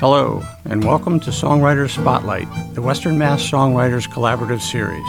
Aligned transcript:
Hello, 0.00 0.42
and 0.64 0.82
welcome 0.82 1.20
to 1.20 1.28
Songwriters 1.30 1.90
Spotlight, 1.90 2.48
the 2.72 2.80
Western 2.80 3.18
Mass 3.18 3.42
Songwriters 3.42 4.08
Collaborative 4.08 4.62
Series. 4.62 5.04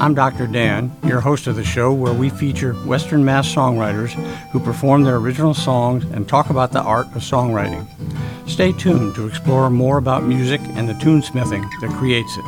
I'm 0.00 0.14
Dr. 0.14 0.48
Dan, 0.48 0.90
your 1.06 1.20
host 1.20 1.46
of 1.46 1.54
the 1.54 1.62
show, 1.62 1.92
where 1.92 2.12
we 2.12 2.28
feature 2.28 2.72
Western 2.72 3.24
Mass 3.24 3.46
songwriters 3.46 4.14
who 4.50 4.58
perform 4.58 5.04
their 5.04 5.14
original 5.14 5.54
songs 5.54 6.02
and 6.06 6.28
talk 6.28 6.50
about 6.50 6.72
the 6.72 6.82
art 6.82 7.06
of 7.14 7.22
songwriting. 7.22 7.86
Stay 8.48 8.72
tuned 8.72 9.14
to 9.14 9.28
explore 9.28 9.70
more 9.70 9.96
about 9.96 10.24
music 10.24 10.60
and 10.70 10.88
the 10.88 10.94
tunesmithing 10.94 11.62
that 11.80 11.96
creates 11.96 12.36
it. 12.36 12.44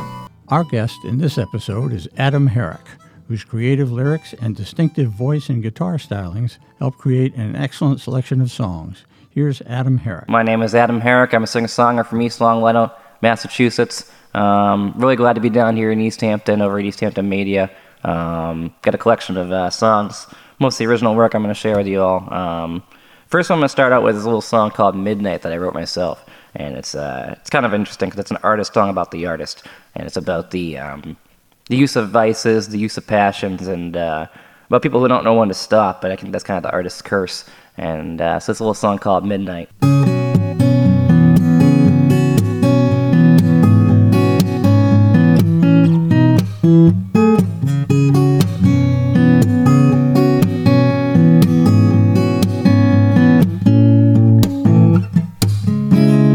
Our 0.48 0.64
guest 0.64 1.04
in 1.04 1.18
this 1.18 1.38
episode 1.38 1.92
is 1.92 2.08
Adam 2.16 2.48
Herrick, 2.48 2.88
whose 3.28 3.44
creative 3.44 3.92
lyrics 3.92 4.34
and 4.42 4.56
distinctive 4.56 5.12
voice 5.12 5.48
and 5.48 5.62
guitar 5.62 5.98
stylings 5.98 6.58
help 6.80 6.98
create 6.98 7.36
an 7.36 7.54
excellent 7.54 8.00
selection 8.00 8.40
of 8.40 8.50
songs. 8.50 9.04
Here's 9.38 9.60
Adam 9.62 9.98
Herrick. 9.98 10.28
My 10.28 10.42
name 10.42 10.62
is 10.62 10.74
Adam 10.74 11.00
Herrick. 11.00 11.32
I'm 11.32 11.44
a 11.44 11.46
singer-songwriter 11.46 12.04
from 12.06 12.20
East 12.22 12.40
Longmeadow, 12.40 12.90
Massachusetts. 13.22 14.10
Um, 14.34 14.94
really 14.96 15.14
glad 15.14 15.34
to 15.34 15.40
be 15.40 15.48
down 15.48 15.76
here 15.76 15.92
in 15.92 16.00
Easthampton, 16.00 16.60
over 16.60 16.80
at 16.80 16.84
Easthampton 16.84 17.28
Media. 17.28 17.70
Um, 18.02 18.74
got 18.82 18.96
a 18.96 18.98
collection 18.98 19.36
of 19.36 19.52
uh, 19.52 19.70
songs, 19.70 20.26
mostly 20.58 20.86
original 20.86 21.14
work 21.14 21.34
I'm 21.34 21.42
going 21.44 21.54
to 21.54 21.60
share 21.60 21.76
with 21.76 21.86
you 21.86 22.02
all. 22.02 22.34
Um, 22.34 22.82
first 23.28 23.48
I'm 23.52 23.58
going 23.58 23.66
to 23.66 23.68
start 23.68 23.92
out 23.92 24.02
with 24.02 24.16
is 24.16 24.24
a 24.24 24.26
little 24.26 24.40
song 24.40 24.72
called 24.72 24.96
Midnight 24.96 25.42
that 25.42 25.52
I 25.52 25.56
wrote 25.56 25.72
myself. 25.72 26.26
And 26.56 26.76
it's, 26.76 26.96
uh, 26.96 27.36
it's 27.38 27.48
kind 27.48 27.64
of 27.64 27.72
interesting 27.72 28.08
because 28.08 28.18
it's 28.18 28.32
an 28.32 28.38
artist 28.42 28.74
song 28.74 28.90
about 28.90 29.12
the 29.12 29.26
artist. 29.26 29.64
And 29.94 30.04
it's 30.04 30.16
about 30.16 30.50
the, 30.50 30.78
um, 30.78 31.16
the 31.68 31.76
use 31.76 31.94
of 31.94 32.10
vices, 32.10 32.70
the 32.70 32.78
use 32.80 32.96
of 32.96 33.06
passions, 33.06 33.68
and 33.68 33.96
uh, 33.96 34.26
about 34.66 34.82
people 34.82 34.98
who 34.98 35.06
don't 35.06 35.22
know 35.22 35.34
when 35.34 35.46
to 35.46 35.54
stop. 35.54 36.00
But 36.00 36.10
I 36.10 36.16
think 36.16 36.32
that's 36.32 36.42
kind 36.42 36.56
of 36.56 36.64
the 36.64 36.72
artist's 36.72 37.02
curse. 37.02 37.44
And 37.78 38.20
uh, 38.20 38.40
so 38.40 38.50
it's 38.50 38.58
a 38.58 38.64
little 38.64 38.74
song 38.74 38.98
called 38.98 39.24
Midnight. 39.24 39.70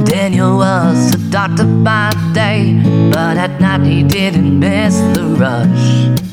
Daniel 0.05 0.57
was 0.57 1.13
a 1.13 1.17
doctor 1.29 1.65
by 1.83 2.11
day, 2.33 2.79
but 3.11 3.35
at 3.35 3.59
night 3.59 3.85
he 3.85 4.01
didn't 4.03 4.57
miss 4.59 4.95
the 5.15 5.35
rush 5.37 6.32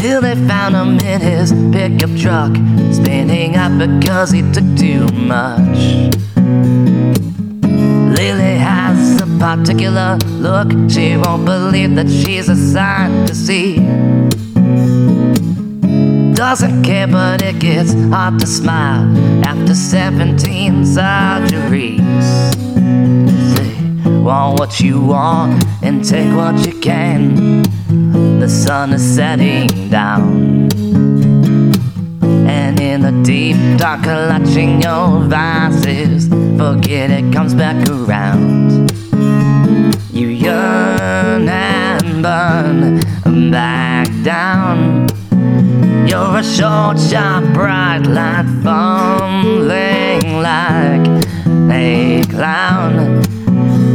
till 0.00 0.22
they 0.22 0.34
found 0.48 0.74
him 0.74 0.98
in 1.06 1.20
his 1.20 1.52
pickup 1.72 2.10
truck, 2.16 2.52
spinning 2.90 3.56
up 3.56 3.72
because 3.78 4.30
he 4.30 4.40
took 4.52 4.64
too 4.76 5.06
much. 5.08 5.78
Lily 8.16 8.56
has 8.56 9.20
a 9.20 9.26
particular 9.38 10.16
look, 10.46 10.68
she 10.90 11.18
won't 11.18 11.44
believe 11.44 11.96
that 11.96 12.08
she's 12.08 12.48
a 12.48 12.56
sight 12.56 13.26
to 13.26 13.34
see. 13.34 13.76
Doesn't 16.34 16.82
care, 16.82 17.06
but 17.06 17.42
it 17.42 17.58
gets 17.58 17.92
hard 17.92 18.40
to 18.40 18.46
smile 18.46 19.04
after 19.44 19.74
17 19.74 20.82
surgeries. 20.82 22.22
Say, 23.54 24.20
want 24.22 24.58
what 24.58 24.80
you 24.80 24.98
want 25.02 25.62
and 25.82 26.02
take 26.02 26.34
what 26.34 26.66
you 26.66 26.80
can 26.80 27.79
the 28.40 28.48
sun 28.48 28.94
is 28.94 29.02
setting 29.02 29.90
down. 29.90 30.68
And 32.48 32.80
in 32.80 33.02
the 33.02 33.12
deep 33.22 33.56
dark, 33.78 34.02
clutching 34.02 34.80
your 34.80 35.20
vices, 35.24 36.28
forget 36.56 37.10
it 37.10 37.32
comes 37.34 37.54
back 37.54 37.76
around. 37.90 38.90
You 40.10 40.28
yearn 40.28 41.48
and 41.48 42.22
burn 42.22 43.50
back 43.50 44.08
down. 44.22 45.06
You're 46.08 46.38
a 46.38 46.42
short, 46.42 46.98
sharp, 46.98 47.44
bright 47.52 48.06
light, 48.06 48.46
fumbling 48.64 50.40
like 50.40 51.06
a 51.70 52.22
clown. 52.30 53.22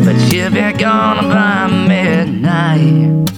But 0.06 0.18
you'll 0.32 0.52
be 0.52 0.72
gone 0.74 1.30
by 1.30 1.68
midnight. 1.88 3.35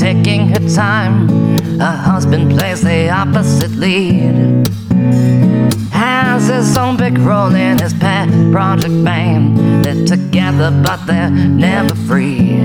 Taking 0.00 0.48
her 0.48 0.66
time. 0.74 1.28
Her 1.78 1.94
husband 1.94 2.58
plays 2.58 2.80
the 2.80 3.10
opposite 3.10 3.72
lead. 3.72 4.66
Has 5.92 6.48
his 6.48 6.78
own 6.78 6.96
big 6.96 7.18
role 7.18 7.54
in 7.54 7.78
his 7.78 7.92
pet 7.92 8.28
project 8.50 9.04
band. 9.04 9.84
They're 9.84 10.06
together, 10.06 10.70
but 10.82 11.04
they're 11.04 11.30
never 11.30 11.94
free. 12.08 12.60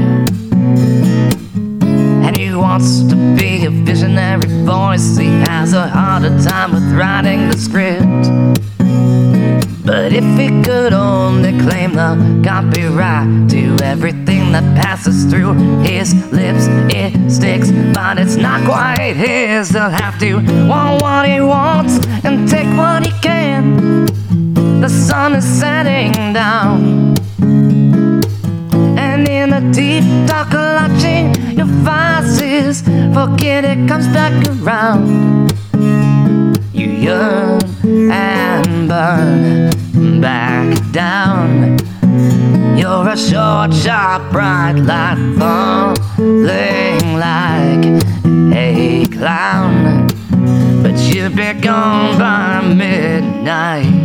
And 2.26 2.38
he 2.38 2.56
wants 2.56 3.04
to 3.10 3.16
be 3.36 3.66
a 3.66 3.70
visionary 3.70 4.48
voice. 4.64 5.18
He 5.18 5.28
has 5.50 5.74
a 5.74 5.90
harder 5.90 6.42
time 6.42 6.72
with 6.72 6.90
writing 6.94 7.50
the 7.50 7.58
script. 7.58 8.26
But 9.86 10.14
if 10.14 10.26
he 10.40 10.48
could 10.64 10.94
only 10.94 11.52
claim 11.60 11.96
the 11.96 12.42
copyright 12.44 13.50
to 13.50 13.78
everything 13.84 14.45
that 14.56 14.64
passes 14.74 15.26
through 15.26 15.54
his 15.82 16.14
lips, 16.32 16.68
it 16.90 17.30
sticks, 17.30 17.72
but 17.94 18.18
it's 18.18 18.38
not 18.38 18.64
quite 18.64 19.14
his. 19.14 19.68
He'll 19.72 19.90
have 19.90 20.18
to 20.20 20.36
want 20.66 21.02
what 21.02 21.28
he 21.28 21.42
wants 21.42 22.00
and 22.24 22.48
take 22.48 22.68
what 22.78 23.06
he 23.06 23.12
can. 23.20 24.06
The 24.80 24.88
sun 24.88 25.36
is 25.36 25.44
setting 25.44 26.32
down, 26.32 27.16
and 28.98 29.28
in 29.28 29.50
the 29.50 29.60
deep 29.74 30.06
dark 30.26 30.52
clutching 30.52 31.36
your 31.58 31.68
vices, 31.84 32.82
forget 33.14 33.66
it 33.66 33.90
comes 33.90 34.08
back 34.08 34.32
around. 34.62 35.52
You 36.74 36.88
yearn 36.88 37.62
and 38.10 38.88
burn 38.88 40.22
back 40.22 40.92
down. 40.94 41.85
You're 42.78 43.08
a 43.08 43.18
short, 43.18 43.74
sharp, 43.74 44.32
bright 44.32 44.74
light 44.74 45.36
falling 45.40 47.16
like 47.18 48.04
a 48.54 49.06
clown. 49.08 50.08
But 50.84 50.98
you'll 51.14 51.30
be 51.30 51.54
gone 51.54 52.20
by 52.20 52.62
midnight. 52.62 54.05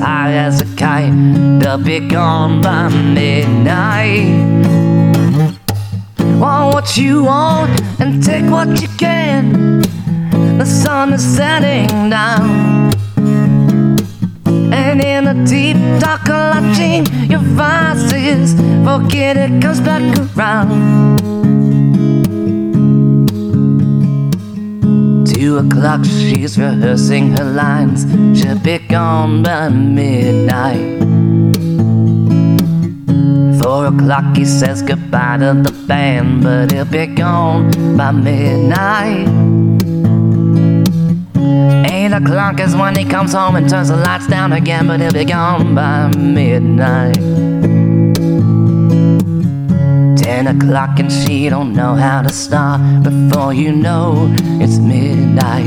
High 0.00 0.32
as 0.32 0.60
a 0.60 0.76
kite. 0.76 1.12
They'll 1.60 1.78
be 1.78 2.00
gone 2.00 2.62
by 2.62 2.88
midnight. 2.88 4.24
Want 6.40 6.74
what 6.74 6.96
you 6.96 7.24
want 7.24 7.70
and 8.00 8.22
take 8.22 8.50
what 8.50 8.80
you 8.80 8.88
can. 8.96 9.82
the 10.58 10.64
sun 10.64 11.12
is 11.12 11.22
setting 11.22 12.10
down. 12.10 12.90
And 14.72 15.00
in 15.02 15.26
a 15.26 15.46
deep 15.46 15.76
dark 16.00 16.22
clutching 16.24 17.04
your 17.30 17.40
vices, 17.40 18.54
forget 18.84 19.36
it 19.36 19.62
comes 19.62 19.80
back 19.80 20.02
around. 20.36 21.09
Two 25.40 25.56
o'clock, 25.56 26.04
she's 26.04 26.58
rehearsing 26.58 27.34
her 27.38 27.44
lines. 27.44 28.04
She'll 28.38 28.58
be 28.58 28.76
gone 28.76 29.42
by 29.42 29.70
midnight. 29.70 31.00
Four 33.58 33.86
o'clock, 33.86 34.36
he 34.36 34.44
says 34.44 34.82
goodbye 34.82 35.38
to 35.38 35.62
the 35.64 35.72
band, 35.88 36.42
but 36.42 36.70
he'll 36.70 36.84
be 36.84 37.06
gone 37.06 37.96
by 37.96 38.12
midnight. 38.12 39.28
Eight 41.90 42.12
o'clock 42.12 42.60
is 42.60 42.76
when 42.76 42.94
he 42.94 43.06
comes 43.06 43.32
home 43.32 43.56
and 43.56 43.66
turns 43.66 43.88
the 43.88 43.96
lights 43.96 44.26
down 44.26 44.52
again, 44.52 44.88
but 44.88 45.00
he'll 45.00 45.10
be 45.10 45.24
gone 45.24 45.74
by 45.74 46.14
midnight. 46.18 47.16
Ten 50.20 50.48
o'clock 50.48 50.98
and 50.98 51.10
she 51.10 51.48
don't 51.48 51.72
know 51.72 51.94
how 51.94 52.20
to 52.20 52.28
stop. 52.28 52.78
before 53.02 53.54
you 53.54 53.72
know 53.72 54.28
it's 54.60 54.76
midnight. 54.76 55.64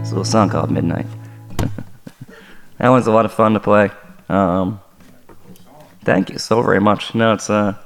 It's 0.00 0.10
a 0.10 0.14
little 0.14 0.24
song 0.24 0.48
called 0.50 0.72
Midnight. 0.72 1.06
that 2.78 2.88
one's 2.88 3.06
a 3.06 3.12
lot 3.12 3.26
of 3.26 3.32
fun 3.32 3.54
to 3.54 3.60
play. 3.60 3.92
Um, 4.28 4.80
thank 6.02 6.30
you 6.30 6.38
so 6.38 6.60
very 6.62 6.80
much. 6.80 7.14
No, 7.14 7.34
it's 7.34 7.48
uh, 7.48 7.76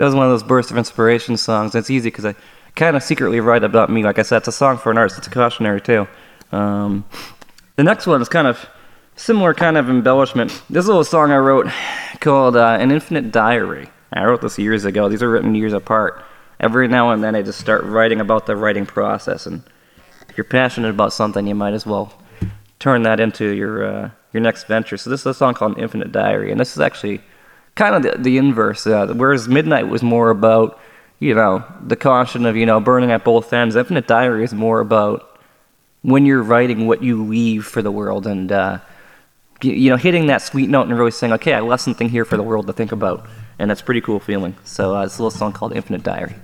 that 0.00 0.06
was 0.06 0.14
one 0.14 0.24
of 0.24 0.32
those 0.32 0.42
bursts 0.42 0.70
of 0.70 0.78
inspiration 0.78 1.36
songs. 1.36 1.74
It's 1.74 1.90
easy 1.90 2.06
because 2.06 2.24
I 2.24 2.34
kind 2.74 2.96
of 2.96 3.02
secretly 3.02 3.38
write 3.40 3.64
about 3.64 3.90
me. 3.90 4.02
Like 4.02 4.18
I 4.18 4.22
said, 4.22 4.38
it's 4.38 4.48
a 4.48 4.52
song 4.52 4.78
for 4.78 4.90
an 4.90 4.96
artist. 4.96 5.18
It's 5.18 5.26
a 5.26 5.30
cautionary 5.30 5.82
tale. 5.82 6.08
Um, 6.52 7.04
the 7.76 7.84
next 7.84 8.06
one 8.06 8.22
is 8.22 8.28
kind 8.30 8.46
of 8.46 8.66
similar 9.14 9.52
kind 9.52 9.76
of 9.76 9.90
embellishment. 9.90 10.62
This 10.70 10.86
little 10.86 11.04
song 11.04 11.32
I 11.32 11.36
wrote 11.36 11.66
called 12.20 12.56
uh, 12.56 12.78
"An 12.80 12.90
Infinite 12.90 13.30
Diary." 13.30 13.90
I 14.10 14.24
wrote 14.24 14.40
this 14.40 14.58
years 14.58 14.86
ago. 14.86 15.10
These 15.10 15.22
are 15.22 15.28
written 15.28 15.54
years 15.54 15.74
apart. 15.74 16.24
Every 16.58 16.88
now 16.88 17.10
and 17.10 17.22
then, 17.22 17.34
I 17.34 17.42
just 17.42 17.60
start 17.60 17.84
writing 17.84 18.22
about 18.22 18.46
the 18.46 18.56
writing 18.56 18.86
process 18.86 19.44
and 19.44 19.62
if 20.30 20.38
you're 20.38 20.44
passionate 20.44 20.88
about 20.88 21.12
something, 21.12 21.46
you 21.46 21.54
might 21.54 21.74
as 21.74 21.84
well 21.84 22.14
turn 22.78 23.02
that 23.02 23.20
into 23.20 23.54
your 23.54 23.84
uh, 23.84 24.10
your 24.32 24.40
next 24.40 24.64
venture. 24.64 24.96
So 24.96 25.10
this 25.10 25.20
is 25.20 25.26
a 25.26 25.34
song 25.34 25.52
called 25.52 25.76
"An 25.76 25.82
Infinite 25.82 26.10
Diary, 26.10 26.50
and 26.50 26.58
this 26.58 26.72
is 26.72 26.80
actually 26.80 27.20
kind 27.74 27.94
of 27.94 28.02
the, 28.02 28.22
the 28.22 28.38
inverse. 28.38 28.86
Uh, 28.86 29.12
whereas 29.14 29.48
Midnight 29.48 29.88
was 29.88 30.02
more 30.02 30.30
about 30.30 30.78
you 31.18 31.34
know 31.34 31.64
the 31.86 31.96
caution 31.96 32.46
of 32.46 32.56
you 32.56 32.66
know 32.66 32.80
burning 32.80 33.10
at 33.10 33.24
both 33.24 33.52
ends. 33.52 33.76
Infinite 33.76 34.06
Diary 34.06 34.44
is 34.44 34.52
more 34.52 34.80
about 34.80 35.40
when 36.02 36.26
you're 36.26 36.42
writing 36.42 36.86
what 36.86 37.02
you 37.02 37.24
leave 37.24 37.66
for 37.66 37.82
the 37.82 37.90
world 37.90 38.26
and 38.26 38.50
uh, 38.50 38.78
you 39.62 39.90
know 39.90 39.96
hitting 39.96 40.26
that 40.26 40.42
sweet 40.42 40.68
note 40.70 40.88
and 40.88 40.98
really 40.98 41.10
saying, 41.10 41.32
okay, 41.34 41.54
I 41.54 41.60
left 41.60 41.82
something 41.82 42.08
here 42.08 42.24
for 42.24 42.36
the 42.36 42.42
world 42.42 42.66
to 42.66 42.72
think 42.72 42.92
about, 42.92 43.26
and 43.58 43.70
that's 43.70 43.82
pretty 43.82 44.00
cool 44.00 44.20
feeling. 44.20 44.56
So 44.64 44.96
uh, 44.96 45.04
it's 45.04 45.18
a 45.18 45.22
little 45.22 45.38
song 45.38 45.52
called 45.52 45.74
Infinite 45.74 46.02
Diary. 46.02 46.34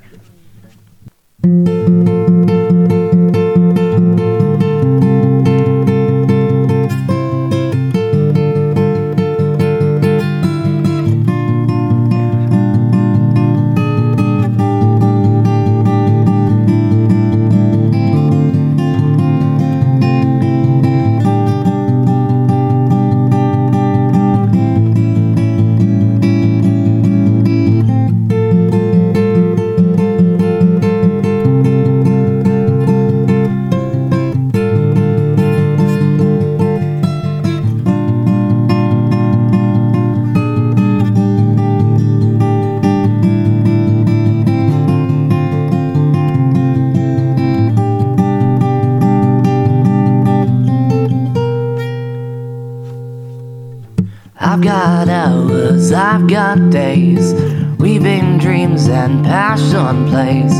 Got 56.36 56.68
days, 56.68 57.32
weaving 57.78 58.36
dreams 58.36 58.88
and 58.88 59.24
passion 59.24 60.06
plays. 60.10 60.52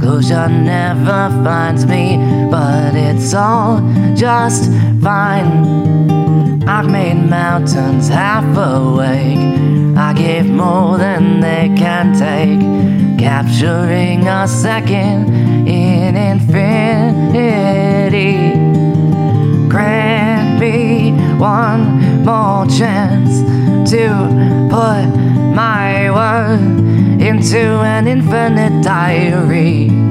Closure 0.00 0.48
never 0.48 1.30
finds 1.42 1.84
me, 1.84 2.16
but 2.48 2.94
it's 2.94 3.34
all 3.34 3.80
just 4.14 4.70
fine. 5.02 6.62
I've 6.68 6.88
made 6.88 7.28
mountains 7.28 8.06
half 8.08 8.44
awake. 8.56 9.40
I 9.96 10.12
gave 10.16 10.46
more 10.46 10.96
than 10.96 11.40
they 11.40 11.74
can 11.76 12.14
take, 12.14 12.60
capturing 13.18 14.28
a 14.28 14.46
second 14.46 15.28
in 15.66 16.14
infinity 16.14 17.56
grant 19.68 20.60
me 20.60 21.10
one 21.36 22.24
more 22.24 22.64
chance 22.66 23.42
to 23.90 24.55
put 24.76 25.08
my 25.54 26.10
word 26.10 26.60
into 27.18 27.56
an 27.80 28.06
infinite 28.06 28.84
diary. 28.84 30.05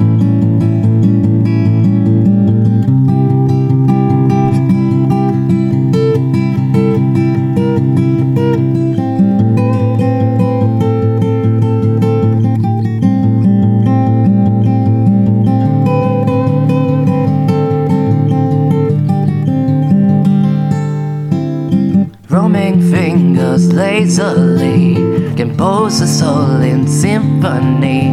Lazily 23.75 24.95
compose 25.35 25.99
a 25.99 26.07
soul 26.07 26.61
in 26.61 26.87
symphony. 26.87 28.11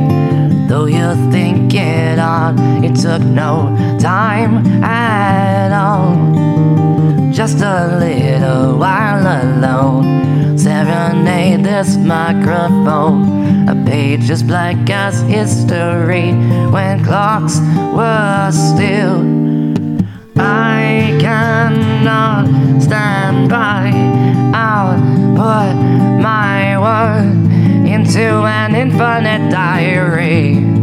Though 0.69 0.87
you 0.87 1.15
think 1.31 1.73
it 1.75 2.19
on, 2.19 2.85
it 2.85 2.97
took 2.97 3.23
no 3.23 3.77
time 4.01 4.67
at 4.83 5.71
all. 5.73 6.17
Just 7.33 7.61
a 7.61 7.97
little 7.99 8.77
while 8.77 9.25
alone, 9.43 10.59
serenade 10.59 11.65
this 11.65 11.97
microphone. 11.97 13.69
A 13.69 13.75
page 13.87 14.29
as 14.31 14.43
blank 14.43 14.91
as 14.91 15.23
history 15.23 16.33
when 16.73 17.05
clocks 17.05 17.61
were 17.95 18.51
still. 18.51 19.21
I 20.37 21.17
cannot 21.21 22.83
stand 22.83 23.49
by. 23.49 24.22
Put 25.43 25.75
my 26.23 26.79
word 26.79 27.51
into 27.85 28.45
an 28.45 28.77
infinite 28.77 29.51
diary. 29.51 30.82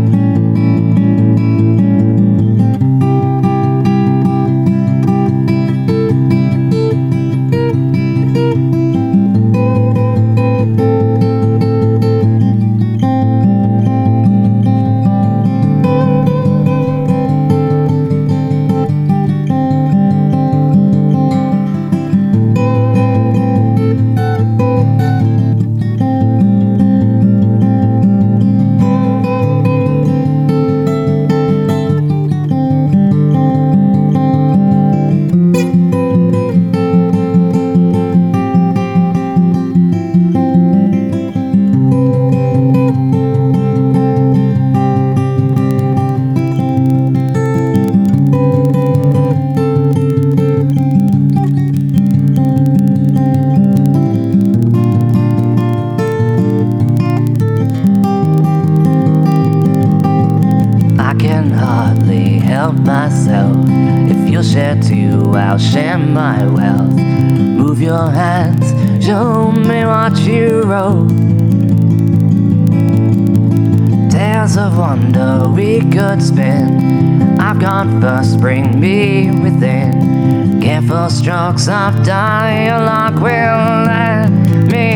Within. 79.41 80.61
Careful 80.61 81.09
strokes 81.09 81.67
of 81.67 82.03
dialogue 82.03 83.15
will 83.15 83.85
let 83.85 84.29
me 84.71 84.87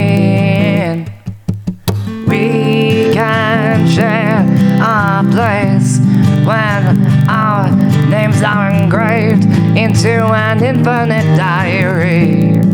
in. 0.82 1.06
We 2.28 3.14
can 3.14 3.88
share 3.88 4.42
a 4.82 5.24
place 5.32 6.00
when 6.46 6.84
our 7.30 7.72
names 8.10 8.42
are 8.44 8.72
engraved 8.72 9.46
into 9.78 10.12
an 10.12 10.64
infinite 10.64 11.38
diary. 11.38 12.73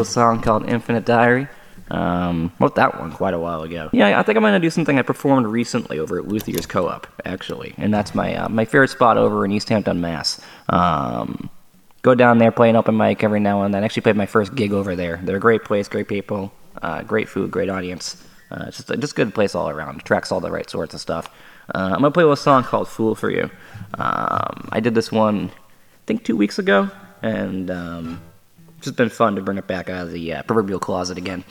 A 0.00 0.04
song 0.04 0.40
called 0.40 0.68
Infinite 0.68 1.04
Diary. 1.04 1.46
Um, 1.90 2.52
wrote 2.58 2.76
that 2.76 2.98
one 2.98 3.12
quite 3.12 3.34
a 3.34 3.38
while 3.38 3.62
ago. 3.62 3.90
Yeah, 3.92 4.18
I 4.18 4.22
think 4.22 4.36
I'm 4.36 4.42
gonna 4.42 4.60
do 4.60 4.70
something 4.70 4.98
I 4.98 5.02
performed 5.02 5.46
recently 5.46 5.98
over 5.98 6.18
at 6.18 6.26
Luthier's 6.26 6.64
Co-op, 6.64 7.06
actually, 7.24 7.74
and 7.76 7.92
that's 7.92 8.14
my 8.14 8.34
uh, 8.34 8.48
my 8.48 8.64
favorite 8.64 8.88
spot 8.88 9.18
over 9.18 9.44
in 9.44 9.50
Easthampton, 9.50 10.00
Mass. 10.00 10.40
Um, 10.68 11.50
go 12.02 12.14
down 12.14 12.38
there, 12.38 12.50
play 12.52 12.70
an 12.70 12.76
open 12.76 12.96
mic 12.96 13.22
every 13.22 13.40
now 13.40 13.62
and 13.62 13.74
then. 13.74 13.84
Actually, 13.84 14.02
played 14.02 14.16
my 14.16 14.26
first 14.26 14.54
gig 14.54 14.72
over 14.72 14.96
there. 14.96 15.20
They're 15.22 15.36
a 15.36 15.40
great 15.40 15.64
place, 15.64 15.88
great 15.88 16.08
people, 16.08 16.52
uh, 16.80 17.02
great 17.02 17.28
food, 17.28 17.50
great 17.50 17.68
audience. 17.68 18.24
Uh, 18.50 18.64
it's 18.68 18.78
just 18.78 18.90
a 18.90 18.96
just 18.96 19.16
good 19.16 19.34
place 19.34 19.54
all 19.54 19.68
around. 19.68 20.04
Tracks 20.04 20.32
all 20.32 20.40
the 20.40 20.50
right 20.50 20.70
sorts 20.70 20.94
of 20.94 21.00
stuff. 21.00 21.28
Uh, 21.74 21.90
I'm 21.92 22.00
gonna 22.00 22.10
play 22.10 22.24
a 22.24 22.36
song 22.36 22.62
called 22.62 22.88
"Fool 22.88 23.14
for 23.14 23.30
You." 23.30 23.50
Um, 23.98 24.68
I 24.72 24.80
did 24.80 24.94
this 24.94 25.12
one, 25.12 25.50
I 25.50 26.06
think, 26.06 26.24
two 26.24 26.36
weeks 26.36 26.58
ago, 26.58 26.88
and 27.20 27.70
um, 27.70 28.22
just 28.80 28.96
been 28.96 29.08
fun 29.08 29.36
to 29.36 29.42
bring 29.42 29.58
it 29.58 29.66
back 29.66 29.88
out 29.88 30.06
of 30.06 30.12
the 30.12 30.32
uh, 30.34 30.42
proverbial 30.42 30.80
closet 30.80 31.18
again. 31.18 31.44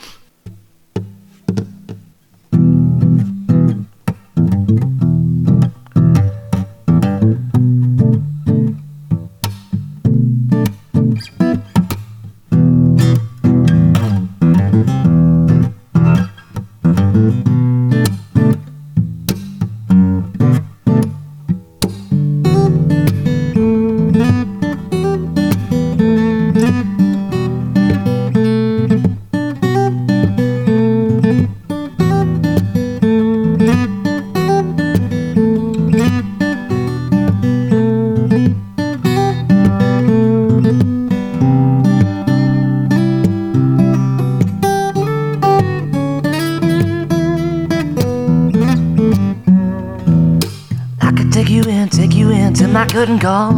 Go. 53.17 53.49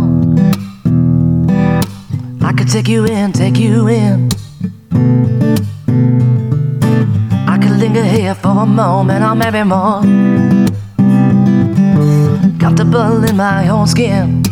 I 2.41 2.53
could 2.53 2.69
take 2.69 2.87
you 2.87 3.05
in, 3.05 3.33
take 3.33 3.57
you 3.57 3.87
in. 3.87 4.29
I 7.47 7.57
could 7.61 7.71
linger 7.71 8.03
here 8.03 8.35
for 8.35 8.49
a 8.49 8.65
moment 8.65 9.23
or 9.23 9.35
maybe 9.35 9.63
more. 9.63 10.01
Comfortable 12.59 13.23
in 13.23 13.35
my 13.35 13.67
own 13.67 13.87
skin. 13.87 14.43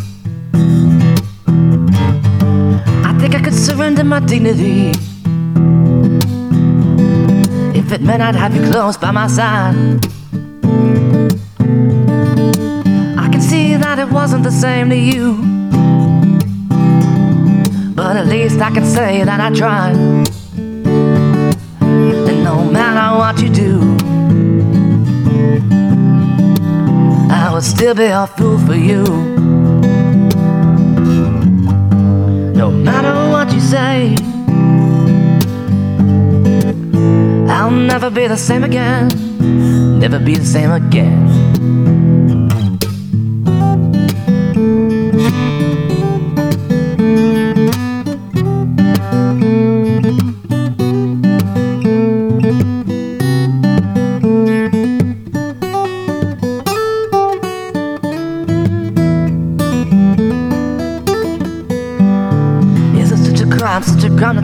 I 3.05 3.15
think 3.19 3.35
I 3.35 3.41
could 3.41 3.53
surrender 3.53 4.03
my 4.03 4.19
dignity. 4.19 4.89
If 7.77 7.91
it 7.91 8.01
meant 8.01 8.21
I'd 8.21 8.35
have 8.35 8.55
you 8.55 8.69
close 8.69 8.97
by 8.97 9.11
my 9.11 9.27
side. 9.27 10.05
Can 13.39 13.47
see 13.47 13.75
that 13.77 13.99
it 13.99 14.09
wasn't 14.09 14.43
the 14.43 14.51
same 14.51 14.89
to 14.89 14.97
you. 14.97 15.37
But 17.95 18.17
at 18.17 18.27
least 18.27 18.59
I 18.59 18.69
can 18.69 18.83
say 18.83 19.23
that 19.23 19.39
I 19.39 19.49
tried. 19.55 19.95
And 21.79 22.43
no 22.43 22.65
matter 22.65 23.17
what 23.17 23.39
you 23.41 23.49
do, 23.49 23.79
I 27.31 27.49
would 27.53 27.63
still 27.63 27.95
be 27.95 28.07
a 28.07 28.27
fool 28.27 28.57
for 28.59 28.75
you. 28.75 29.03
No 32.61 32.69
matter 32.69 33.13
what 33.31 33.53
you 33.53 33.61
say, 33.61 34.17
I'll 37.47 37.71
never 37.71 38.09
be 38.09 38.27
the 38.27 38.35
same 38.35 38.65
again. 38.65 39.07
Never 39.97 40.19
be 40.19 40.35
the 40.35 40.45
same 40.45 40.71
again. 40.71 41.58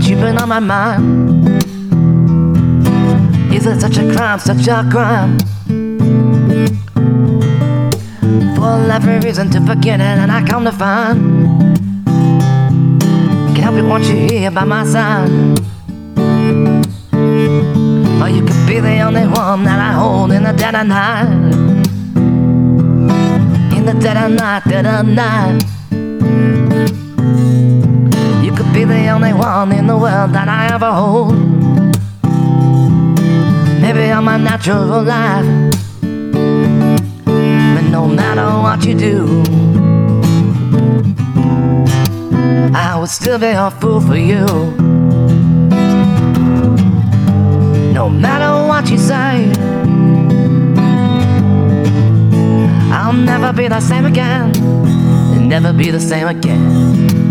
You've 0.07 0.19
been 0.19 0.37
on 0.37 0.49
my 0.49 0.59
mind? 0.59 1.63
Is 3.53 3.65
it 3.65 3.81
such 3.81 3.97
a 3.97 4.13
crime, 4.13 4.39
such 4.39 4.67
a 4.67 4.87
crime? 4.91 5.39
For 8.55 8.91
every 8.91 9.19
reason 9.19 9.49
to 9.51 9.61
forget 9.61 9.99
it, 9.99 10.03
and 10.03 10.31
I 10.31 10.43
come 10.45 10.65
to 10.65 10.71
find. 10.71 12.05
Can't 13.55 13.57
help 13.57 13.75
it, 13.75 13.83
want 13.83 14.03
you 14.05 14.15
here 14.15 14.51
by 14.51 14.63
my 14.63 14.85
side. 14.85 15.29
Or 18.21 18.29
you 18.29 18.45
could 18.45 18.67
be 18.67 18.79
the 18.79 18.99
only 19.01 19.27
one 19.27 19.63
that 19.63 19.79
I 19.79 19.93
hold 19.93 20.31
in 20.31 20.43
the 20.43 20.53
dead 20.53 20.75
of 20.75 20.87
night. 20.87 21.29
In 23.75 23.85
the 23.85 23.93
dead 23.93 24.17
of 24.17 24.31
night, 24.31 24.63
dead 24.65 24.85
of 24.85 25.07
night. 25.07 25.63
The 28.87 29.07
only 29.09 29.33
one 29.33 29.71
in 29.71 29.87
the 29.87 29.97
world 29.97 30.33
that 30.33 30.47
I 30.47 30.71
ever 30.73 30.91
hold. 30.91 31.33
Maybe 33.81 34.11
I'm 34.11 34.27
a 34.27 34.37
natural 34.37 35.01
life. 35.01 35.45
But 37.25 37.89
no 37.89 38.07
matter 38.07 38.45
what 38.61 38.85
you 38.85 38.93
do, 38.93 39.43
I 42.75 42.95
would 42.99 43.09
still 43.09 43.39
be 43.39 43.47
a 43.47 43.71
fool 43.71 44.01
for 44.01 44.17
you. 44.17 44.45
No 47.91 48.07
matter 48.07 48.67
what 48.67 48.87
you 48.91 48.99
say, 48.99 49.51
I'll 52.91 53.13
never 53.13 53.51
be 53.51 53.67
the 53.67 53.79
same 53.79 54.05
again. 54.05 54.51
Never 55.47 55.73
be 55.73 55.89
the 55.89 55.99
same 55.99 56.27
again. 56.27 57.24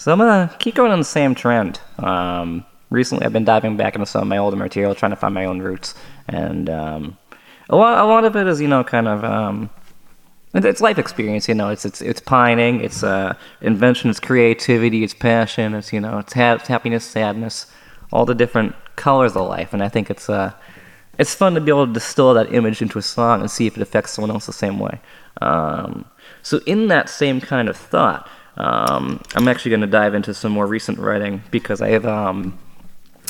So 0.00 0.10
I'm 0.10 0.18
gonna 0.18 0.50
keep 0.58 0.74
going 0.74 0.90
on 0.90 0.98
the 0.98 1.04
same 1.04 1.34
trend. 1.34 1.78
Um, 1.98 2.64
recently, 2.88 3.26
I've 3.26 3.34
been 3.34 3.44
diving 3.44 3.76
back 3.76 3.94
into 3.94 4.06
some 4.06 4.22
of 4.22 4.28
my 4.28 4.38
older 4.38 4.56
material, 4.56 4.94
trying 4.94 5.12
to 5.12 5.16
find 5.16 5.34
my 5.34 5.44
own 5.44 5.60
roots, 5.60 5.94
and 6.26 6.70
um, 6.70 7.18
a 7.68 7.76
lot, 7.76 8.02
a 8.02 8.06
lot 8.08 8.24
of 8.24 8.34
it 8.34 8.46
is, 8.46 8.62
you 8.62 8.66
know, 8.66 8.82
kind 8.82 9.06
of 9.06 9.22
um, 9.24 9.68
it's 10.54 10.80
life 10.80 10.98
experience. 10.98 11.48
You 11.48 11.54
know, 11.54 11.68
it's 11.68 11.84
it's 11.84 12.00
it's 12.00 12.18
pining, 12.18 12.80
it's 12.80 13.02
uh, 13.02 13.34
invention, 13.60 14.08
it's 14.08 14.20
creativity, 14.20 15.04
it's 15.04 15.12
passion, 15.12 15.74
it's 15.74 15.92
you 15.92 16.00
know, 16.00 16.18
it's, 16.18 16.32
ha- 16.32 16.54
it's 16.54 16.68
happiness, 16.68 17.04
sadness, 17.04 17.66
all 18.10 18.24
the 18.24 18.34
different 18.34 18.74
colors 18.96 19.36
of 19.36 19.46
life, 19.46 19.74
and 19.74 19.82
I 19.82 19.90
think 19.90 20.08
it's 20.08 20.30
uh, 20.30 20.54
it's 21.18 21.34
fun 21.34 21.52
to 21.56 21.60
be 21.60 21.70
able 21.70 21.86
to 21.86 21.92
distill 21.92 22.32
that 22.32 22.54
image 22.54 22.80
into 22.80 22.98
a 22.98 23.02
song 23.02 23.42
and 23.42 23.50
see 23.50 23.66
if 23.66 23.76
it 23.76 23.82
affects 23.82 24.12
someone 24.12 24.30
else 24.30 24.46
the 24.46 24.54
same 24.54 24.78
way. 24.78 24.98
Um, 25.42 26.06
so, 26.40 26.60
in 26.64 26.88
that 26.88 27.10
same 27.10 27.42
kind 27.42 27.68
of 27.68 27.76
thought, 27.76 28.26
um, 28.56 29.20
I'm 29.34 29.48
actually 29.48 29.70
going 29.70 29.80
to 29.82 29.86
dive 29.86 30.14
into 30.14 30.34
some 30.34 30.52
more 30.52 30.66
recent 30.66 30.98
writing 30.98 31.42
because 31.50 31.80
I 31.80 31.90
have 31.90 32.06
um, 32.06 32.58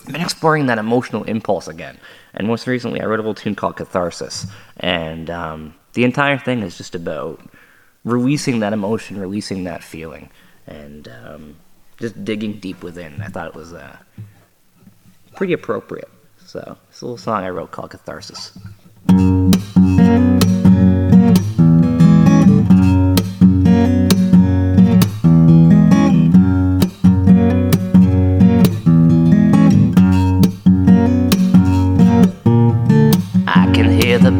been 0.07 0.21
exploring 0.21 0.67
that 0.67 0.79
emotional 0.79 1.25
impulse 1.25 1.69
again. 1.69 1.99
And 2.35 2.47
most 2.47 2.67
recently, 2.67 3.01
I 3.01 3.07
wrote 3.07 3.19
a 3.19 3.23
little 3.23 3.35
tune 3.35 3.55
called 3.55 3.77
Catharsis. 3.77 4.47
And 4.79 5.31
um, 5.31 5.75
the 5.95 6.05
entire 6.05 6.39
thing 6.39 6.63
is 6.63 6.77
just 6.77 6.95
about 6.95 7.41
releasing 8.05 8.61
that 8.61 8.73
emotion, 8.73 9.19
releasing 9.19 9.65
that 9.65 9.83
feeling, 9.83 10.31
and 10.67 11.09
um, 11.09 11.57
just 11.99 12.25
digging 12.25 12.59
deep 12.61 12.83
within. 12.83 13.21
I 13.21 13.27
thought 13.27 13.49
it 13.49 13.55
was 13.55 13.73
uh, 13.73 13.97
pretty 15.37 15.53
appropriate. 15.53 16.09
So, 16.47 16.77
it's 16.89 17.01
a 17.01 17.05
little 17.05 17.19
song 17.19 17.45
I 17.45 17.51
wrote 17.51 17.71
called 17.71 17.91
Catharsis. 17.91 18.59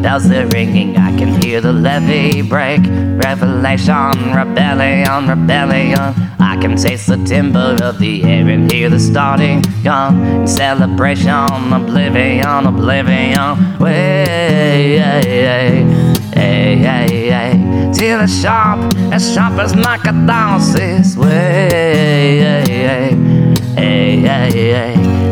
Bells 0.01 0.27
they're 0.27 0.47
ringing, 0.47 0.97
I 0.97 1.15
can 1.17 1.41
hear 1.41 1.61
the 1.61 1.71
levee 1.71 2.41
break. 2.41 2.81
Revelation, 3.23 4.33
rebellion, 4.33 5.27
rebellion. 5.27 6.13
I 6.39 6.57
can 6.59 6.75
taste 6.75 7.07
the 7.07 7.17
timber 7.17 7.77
of 7.81 7.99
the 7.99 8.23
air 8.23 8.47
and 8.49 8.71
hear 8.71 8.89
the 8.89 8.99
starting 8.99 9.61
gun. 9.83 10.47
Celebration, 10.47 11.71
oblivion, 11.71 12.65
oblivion. 12.65 13.77
Way, 13.79 14.97
hey, 14.97 15.85
hey, 16.33 17.29
hey. 17.29 17.91
Till 17.93 18.19
as 18.19 18.41
sharp, 18.41 18.95
as 19.11 19.33
sharp 19.33 19.59
as 19.59 19.75
my 19.75 19.97
catharsis. 19.97 21.15
Way. 21.15 22.41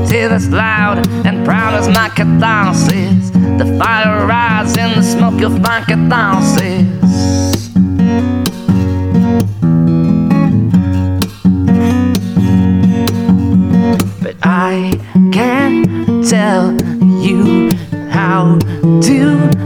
Till 0.10 0.32
as 0.32 0.50
loud 0.50 1.08
and 1.26 1.46
proud 1.46 1.76
as 1.76 1.88
my 1.88 2.10
catharsis. 2.10 3.38
The 3.60 3.78
fire 3.78 4.26
rises 4.26 4.78
in 4.78 4.95
the 4.95 5.04
smoke, 5.04 5.38
you'll 5.38 5.60
find 5.62 5.86
catharsis. 5.86 6.88
But 14.24 14.38
I 14.43 14.98
can't 15.34 16.26
tell 16.26 16.72
you 17.22 17.69
how 18.10 18.58
to 18.80 19.59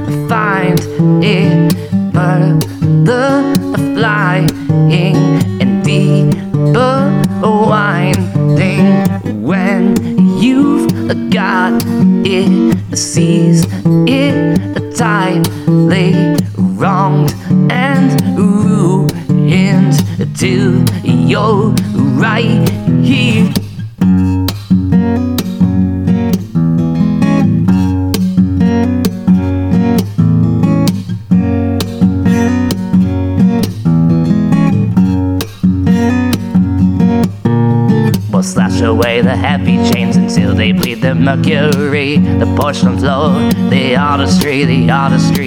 The 42.74 42.80
porcelain 42.80 42.98
floor, 42.98 43.70
the 43.70 43.96
artistry, 43.96 44.66
the 44.66 44.90
artistry. 44.90 45.43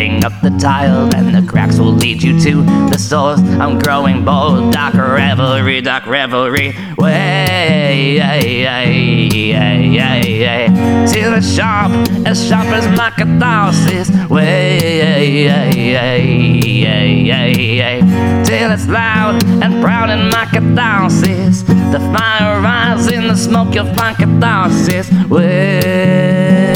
Ripping 0.00 0.24
up 0.24 0.32
the 0.40 0.48
tile, 0.58 1.14
and 1.14 1.34
the 1.34 1.46
cracks 1.46 1.78
will 1.78 1.92
lead 1.92 2.22
you 2.22 2.40
to 2.40 2.62
the 2.88 2.96
source. 2.96 3.38
I'm 3.60 3.78
growing 3.78 4.24
bold, 4.24 4.72
dark 4.72 4.94
revelry, 4.94 5.82
dark 5.82 6.06
revelry. 6.06 6.74
Way, 6.96 8.18
ay, 8.18 8.66
ay, 8.66 9.54
ay, 9.54 9.98
ay, 9.98 10.46
ay. 10.48 11.06
Till 11.06 11.34
it's 11.34 11.54
sharp, 11.54 11.92
as 12.24 12.48
sharp 12.48 12.68
as 12.68 12.86
my 12.96 13.10
catharsis. 13.10 14.08
Way, 14.30 15.02
ay, 15.02 15.50
ay, 15.50 15.96
ay, 15.96 16.86
ay, 16.86 17.30
ay, 17.30 17.82
ay. 17.82 18.42
Till 18.44 18.70
it's 18.70 18.88
loud 18.88 19.44
and 19.62 19.82
proud 19.82 20.08
in 20.08 20.30
my 20.30 20.46
catharsis. 20.46 21.60
The 21.92 22.00
fire 22.16 22.58
rises 22.62 23.12
in 23.12 23.28
the 23.28 23.36
smoke, 23.36 23.74
you'll 23.74 23.92
find 23.92 24.16
catharsis. 24.16 25.10
Wake. 25.28 26.69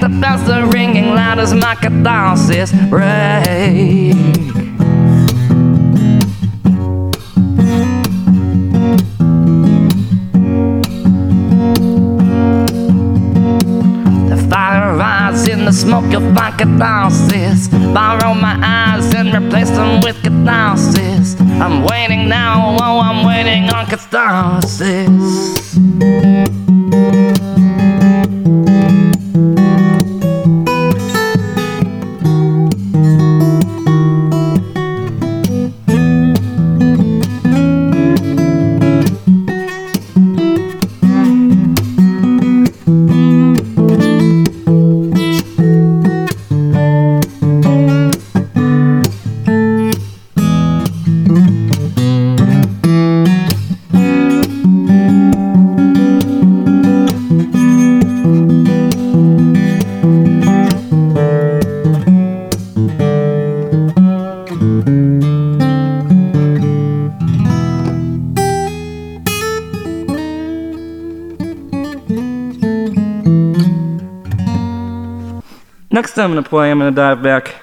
The 0.00 0.08
bells 0.08 0.48
are 0.48 0.66
ringing 0.68 1.14
loud 1.14 1.38
as 1.38 1.52
my 1.54 1.74
catharsis 1.76 2.72
break. 2.88 4.16
The 14.28 14.36
fire 14.50 14.96
rises 14.96 15.48
in 15.48 15.66
the 15.66 15.72
smoke, 15.72 16.10
you'll 16.10 16.34
find 16.34 16.58
catharsis. 16.58 17.68
Borrow 17.68 18.34
my 18.34 18.58
eyes 18.64 19.14
and 19.14 19.32
replace 19.32 19.70
them 19.70 20.00
with 20.00 20.20
catharsis. 20.22 21.36
I'm 21.60 21.84
waiting 21.84 22.28
now, 22.28 22.76
oh, 22.80 22.98
I'm 22.98 23.24
waiting 23.26 23.70
on 23.70 23.86
catharsis. 23.86 25.71
Going 76.32 76.42
to 76.42 76.48
play, 76.48 76.70
I'm 76.70 76.78
going 76.78 76.92
to 76.92 76.96
dive 76.96 77.22
back 77.22 77.48
a 77.48 77.54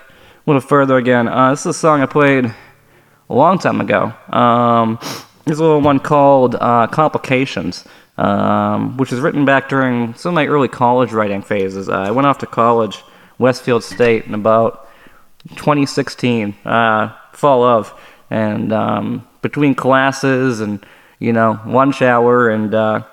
little 0.46 0.62
further 0.62 0.98
again. 0.98 1.28
Uh, 1.28 1.50
this 1.52 1.62
is 1.62 1.66
a 1.68 1.74
song 1.74 2.02
I 2.02 2.06
played 2.06 2.46
a 2.46 3.34
long 3.34 3.58
time 3.58 3.82
ago. 3.82 4.14
Um, 4.30 5.00
there's 5.46 5.60
a 5.60 5.64
little 5.64 5.82
one 5.82 6.00
called 6.00 6.56
uh, 6.56 6.88
Complications, 6.88 7.86
um, 8.18 8.98
which 8.98 9.12
was 9.12 9.22
written 9.22 9.44
back 9.44 9.70
during 9.70 10.14
some 10.14 10.32
of 10.32 10.36
my 10.36 10.46
early 10.46 10.68
college 10.68 11.12
writing 11.12 11.42
phases. 11.42 11.90
Uh, 11.90 11.94
I 11.94 12.12
went 12.12 12.28
off 12.28 12.38
to 12.40 12.46
college, 12.46 13.04
Westfield 13.40 13.84
State, 13.84 14.26
in 14.26 14.36
about 14.36 14.88
2016, 15.56 16.56
uh, 16.66 17.16
fall 17.34 17.64
of. 17.64 18.00
And 18.30 18.72
um, 18.72 19.28
between 19.42 19.74
classes 19.74 20.60
and, 20.60 20.86
you 21.18 21.34
know, 21.34 21.60
lunch 21.66 22.04
hour 22.04 22.50
and 22.50 22.74
uh, 22.76 23.04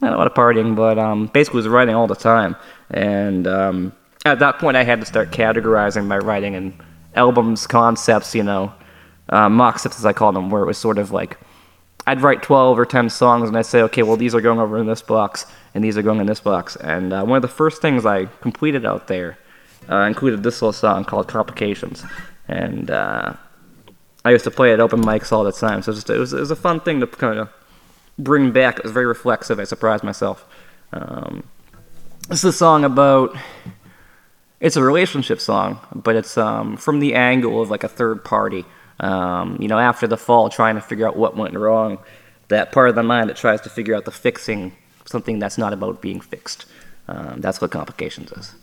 not 0.00 0.12
a 0.12 0.16
lot 0.16 0.26
of 0.26 0.34
partying, 0.34 0.74
but 0.74 0.98
um, 0.98 1.28
basically 1.28 1.58
was 1.58 1.68
writing 1.68 1.94
all 1.94 2.08
the 2.08 2.16
time. 2.16 2.56
And 2.90 3.46
um, 3.46 3.92
at 4.32 4.38
that 4.40 4.58
point, 4.58 4.76
I 4.76 4.84
had 4.84 5.00
to 5.00 5.06
start 5.06 5.30
categorizing 5.30 6.06
my 6.06 6.18
writing 6.18 6.54
and 6.54 6.74
albums, 7.14 7.66
concepts, 7.66 8.34
you 8.34 8.42
know, 8.42 8.72
uh, 9.28 9.48
mock 9.48 9.78
steps 9.78 9.98
as 9.98 10.06
I 10.06 10.12
call 10.12 10.32
them, 10.32 10.50
where 10.50 10.62
it 10.62 10.66
was 10.66 10.78
sort 10.78 10.98
of 10.98 11.10
like 11.10 11.38
I'd 12.08 12.22
write 12.22 12.42
12 12.42 12.78
or 12.78 12.86
10 12.86 13.10
songs 13.10 13.48
and 13.48 13.58
I'd 13.58 13.66
say, 13.66 13.82
okay, 13.82 14.02
well, 14.02 14.16
these 14.16 14.34
are 14.34 14.40
going 14.40 14.58
over 14.58 14.78
in 14.78 14.86
this 14.86 15.02
box 15.02 15.44
and 15.74 15.84
these 15.84 15.98
are 15.98 16.02
going 16.02 16.20
in 16.20 16.26
this 16.26 16.40
box. 16.40 16.74
And 16.76 17.12
uh, 17.12 17.22
one 17.24 17.36
of 17.36 17.42
the 17.42 17.48
first 17.48 17.82
things 17.82 18.06
I 18.06 18.24
completed 18.40 18.86
out 18.86 19.08
there 19.08 19.38
uh, 19.90 19.98
included 19.98 20.42
this 20.42 20.62
little 20.62 20.72
song 20.72 21.04
called 21.04 21.28
Complications. 21.28 22.04
And 22.48 22.90
uh, 22.90 23.34
I 24.24 24.30
used 24.30 24.44
to 24.44 24.50
play 24.50 24.72
at 24.72 24.80
open 24.80 25.02
mics 25.02 25.32
all 25.32 25.44
the 25.44 25.52
time. 25.52 25.82
So 25.82 25.90
it 25.90 25.96
was, 25.96 26.04
just, 26.04 26.10
it 26.10 26.18
was, 26.18 26.32
it 26.32 26.40
was 26.40 26.50
a 26.50 26.56
fun 26.56 26.80
thing 26.80 27.00
to 27.00 27.06
kind 27.06 27.38
of 27.38 27.50
bring 28.18 28.52
back. 28.52 28.78
It 28.78 28.84
was 28.84 28.92
very 28.92 29.06
reflexive. 29.06 29.60
I 29.60 29.64
surprised 29.64 30.02
myself. 30.02 30.46
Um, 30.94 31.44
this 32.30 32.38
is 32.38 32.54
a 32.54 32.56
song 32.56 32.84
about. 32.84 33.36
It's 34.60 34.76
a 34.76 34.82
relationship 34.82 35.40
song, 35.40 35.78
but 35.94 36.16
it's 36.16 36.36
um, 36.36 36.76
from 36.76 36.98
the 36.98 37.14
angle 37.14 37.62
of 37.62 37.70
like 37.70 37.84
a 37.84 37.88
third 37.88 38.24
party. 38.24 38.64
Um, 39.00 39.56
you 39.60 39.68
know, 39.68 39.78
after 39.78 40.08
the 40.08 40.16
fall, 40.16 40.48
trying 40.48 40.74
to 40.74 40.80
figure 40.80 41.06
out 41.06 41.16
what 41.16 41.36
went 41.36 41.54
wrong. 41.54 41.98
That 42.48 42.72
part 42.72 42.88
of 42.88 42.94
the 42.96 43.02
mind 43.02 43.30
that 43.30 43.36
tries 43.36 43.60
to 43.62 43.70
figure 43.70 43.94
out 43.94 44.04
the 44.04 44.10
fixing 44.10 44.72
something 45.08 45.38
that's 45.38 45.58
not 45.58 45.72
about 45.72 46.00
being 46.00 46.20
fixed. 46.20 46.66
Um, 47.08 47.40
that's 47.40 47.60
what 47.60 47.70
complications 47.70 48.30
is. 48.32 48.54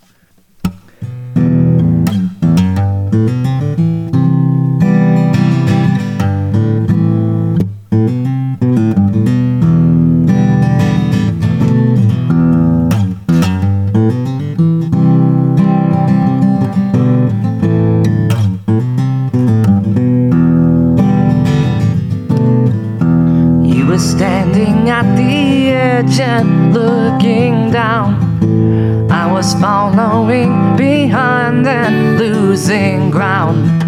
The 25.16 25.72
edge 25.72 26.20
and 26.20 26.74
looking 26.74 27.72
down. 27.72 29.10
I 29.12 29.32
was 29.32 29.54
following 29.56 30.76
behind 30.76 31.66
and 31.68 32.18
losing 32.20 33.12
ground. 33.12 33.84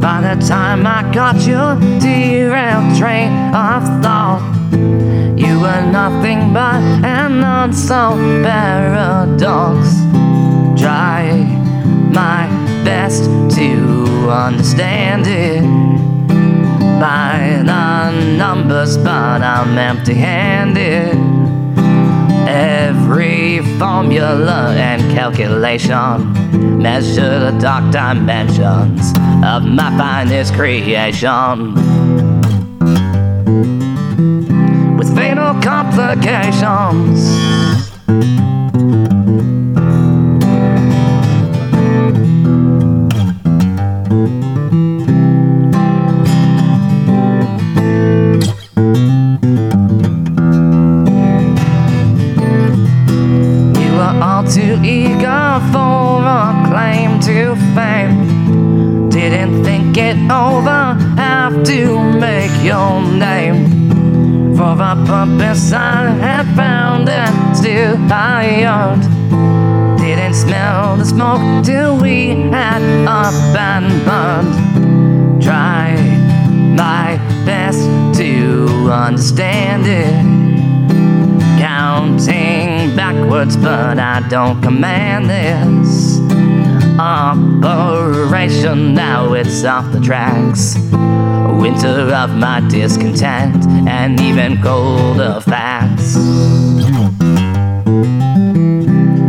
By 0.00 0.20
the 0.20 0.46
time 0.46 0.86
I 0.86 1.02
got 1.12 1.46
your 1.46 1.78
derailed 2.00 2.96
train 2.96 3.32
of 3.54 3.82
thought, 4.02 4.42
you 5.36 5.60
were 5.60 5.84
nothing 5.90 6.52
but 6.52 6.82
an 7.04 7.42
unsolved 7.42 8.44
paradox. 8.44 9.88
Try 10.80 11.44
my 12.12 12.46
best 12.84 13.24
to 13.56 14.30
understand 14.30 15.26
it 15.26 16.01
by 17.02 17.60
the 17.64 18.36
numbers, 18.36 18.96
but 18.96 19.42
I'm 19.42 19.76
empty 19.76 20.14
handed. 20.14 21.16
Every 22.48 23.58
formula 23.76 24.72
and 24.76 25.02
calculation 25.10 26.78
measure 26.80 27.40
the 27.40 27.58
dark 27.58 27.90
dimensions 27.90 29.12
of 29.44 29.64
my 29.64 29.90
finest 29.98 30.54
creation. 30.54 31.74
With 34.96 35.12
fatal 35.16 35.60
complications. 35.60 37.61
A 64.92 65.06
purpose 65.06 65.72
I 65.72 66.10
had 66.10 66.44
found 66.54 67.08
and 67.08 67.56
still 67.56 67.96
hired. 67.96 69.00
Didn't 69.98 70.34
smell 70.34 70.98
the 70.98 71.04
smoke 71.06 71.64
till 71.64 71.96
we 71.96 72.28
had 72.50 72.82
up 73.06 73.32
and 73.56 73.86
burned. 74.04 75.42
Try 75.42 75.96
my 76.76 77.16
best 77.46 77.88
to 78.18 78.90
understand 78.92 79.84
it 79.86 80.32
counting 81.58 82.94
backwards, 82.94 83.56
but 83.56 83.98
I 83.98 84.20
don't 84.28 84.60
command 84.60 85.30
this 85.30 86.11
operation. 87.02 88.94
Now 88.94 89.34
it's 89.34 89.64
off 89.64 89.90
the 89.92 90.00
tracks. 90.00 90.76
A 90.92 91.58
winter 91.60 92.14
of 92.14 92.30
my 92.30 92.60
discontent, 92.68 93.66
and 93.88 94.20
even 94.20 94.62
colder 94.62 95.40
facts. 95.40 96.14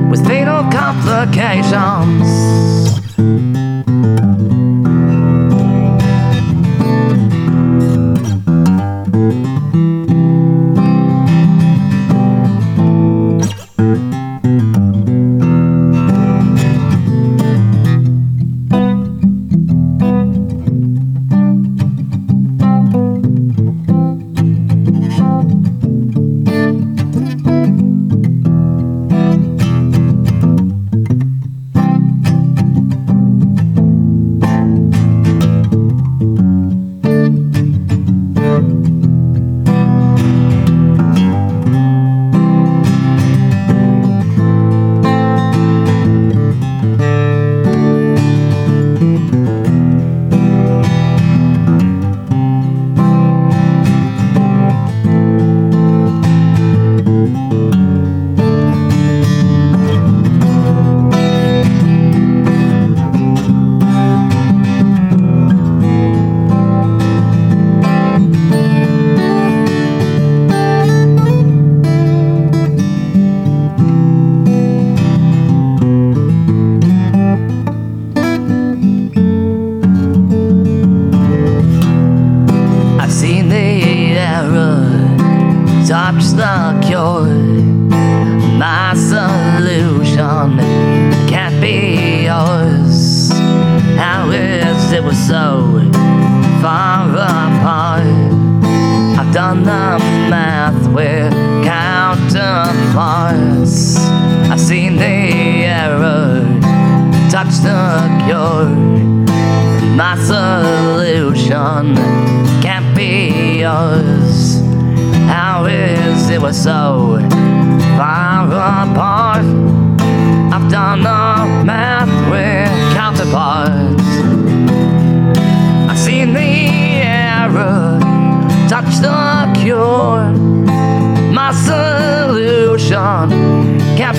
With 0.09 0.25
fatal 0.27 0.63
complications. 0.71 3.02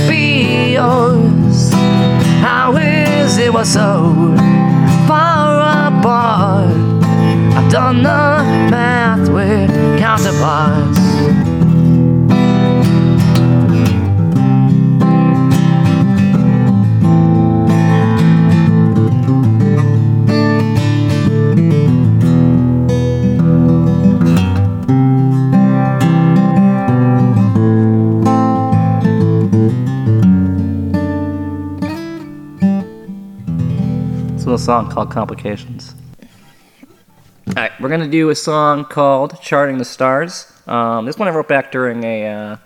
be 0.09 0.75
yours. 0.75 1.71
How 2.41 2.77
is 2.77 3.39
it 3.39 3.53
we're 3.53 3.65
so 3.65 4.35
far 5.07 5.61
apart? 5.89 6.71
I've 7.57 7.71
done 7.71 8.03
the 8.03 8.71
math 8.71 9.29
with 9.29 9.71
counterparts. 9.99 11.04
Song 34.65 34.89
called 34.89 35.11
Complications. 35.11 35.95
All 37.49 37.55
right, 37.55 37.71
we're 37.83 37.91
gonna 37.91 38.09
do 38.09 38.31
a 38.31 38.35
song 38.35 38.87
called 38.87 39.39
"Charting 39.43 39.77
the 39.77 39.85
Stars." 39.85 40.51
Um, 40.67 41.05
this 41.05 41.19
one 41.19 41.29
I 41.29 41.33
wrote 41.33 41.49
back 41.49 41.71
during 41.71 42.03
a 42.03 42.27
uh, 42.27 42.57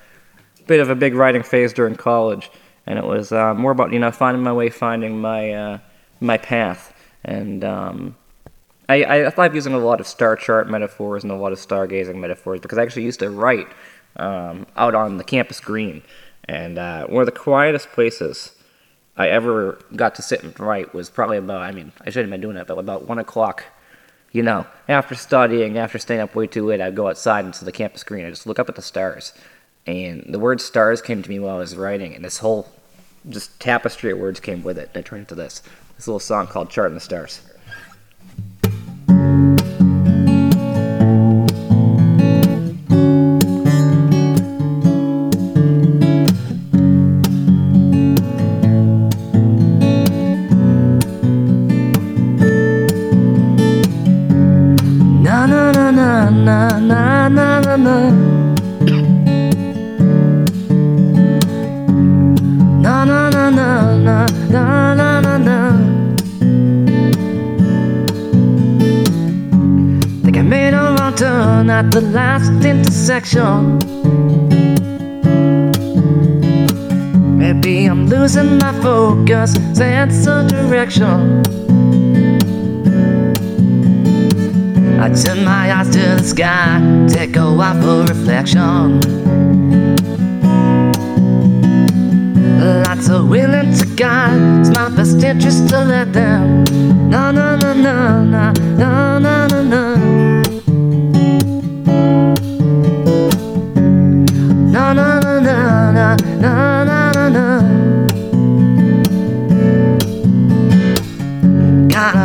bit 0.69 0.79
of 0.79 0.91
a 0.91 0.95
big 0.95 1.15
writing 1.15 1.43
phase 1.43 1.73
during 1.73 1.97
college, 1.97 2.53
and 2.87 3.01
it 3.01 3.05
was 3.05 3.33
uh, 3.33 3.53
more 3.55 3.73
about 3.73 3.93
you 3.93 3.99
know 3.99 4.13
finding 4.13 4.45
my 4.45 4.53
way, 4.53 4.71
finding 4.71 5.21
my 5.21 5.53
uh, 5.53 5.79
my 6.21 6.39
path, 6.39 6.95
and 7.25 7.65
um, 7.65 8.17
I, 8.89 9.03
I 9.03 9.27
I 9.27 9.31
thought 9.31 9.53
using 9.53 9.75
a 9.75 9.79
lot 9.79 9.99
of 9.99 10.07
star 10.07 10.37
chart 10.37 10.71
metaphors 10.71 11.25
and 11.25 11.33
a 11.33 11.37
lot 11.37 11.51
of 11.51 11.59
stargazing 11.59 12.15
metaphors 12.15 12.61
because 12.61 12.79
I 12.79 12.83
actually 12.83 13.07
used 13.07 13.19
to 13.21 13.31
write 13.31 13.67
um, 14.19 14.69
out 14.77 14.95
on 14.95 15.17
the 15.17 15.25
campus 15.25 15.59
green, 15.59 16.03
and 16.45 16.79
uh, 16.79 17.09
one 17.09 17.23
of 17.23 17.27
the 17.27 17.33
quietest 17.33 17.91
places 17.91 18.53
I 19.19 19.29
ever 19.29 19.79
got 19.95 20.15
to 20.15 20.23
sit 20.23 20.43
and 20.43 20.59
write 20.59 20.95
was 20.95 21.11
probably 21.11 21.37
about 21.37 21.61
I 21.61 21.73
mean 21.73 21.93
I 22.01 22.11
shouldn't 22.11 22.31
have 22.31 22.41
been 22.41 22.41
doing 22.41 22.57
it, 22.57 22.67
but 22.67 22.79
about 22.79 23.07
one 23.07 23.19
o'clock 23.19 23.65
you 24.33 24.43
know, 24.43 24.67
after 24.89 25.15
studying, 25.15 25.79
after 25.79 25.99
staying 25.99 26.21
up 26.21 26.35
way 26.35 26.47
too 26.47 26.67
late, 26.67 26.81
I'd 26.81 26.95
go 26.95 27.09
outside 27.09 27.45
into 27.45 27.65
the 27.65 27.73
campus 27.73 28.05
green. 28.05 28.27
I 28.27 28.31
just 28.31 28.47
look 28.47 28.59
up 28.59 28.69
at 28.69 28.77
the 28.77 28.83
stars, 28.83 29.33
and 29.87 30.25
the 30.29 30.39
word 30.39 30.61
stars 30.61 31.01
came 31.01 31.23
to 31.23 31.31
me 31.31 31.39
while 31.39 31.57
I 31.57 31.61
was 31.61 31.77
writing, 31.77 32.15
and 32.15 32.25
this 32.25 32.39
whole 32.39 32.69
just 33.29 33.59
tapestry 33.59 34.13
of 34.13 34.19
words 34.19 34.41
came 34.41 34.63
with 34.63 34.79
it. 34.79 34.91
And 34.95 34.99
I 34.99 35.03
turned 35.03 35.21
into 35.21 35.35
this 35.35 35.63
this 35.97 36.07
little 36.07 36.21
song 36.21 36.47
called 36.47 36.71
"Charting 36.71 36.95
the 36.95 37.01
Stars." 37.01 37.41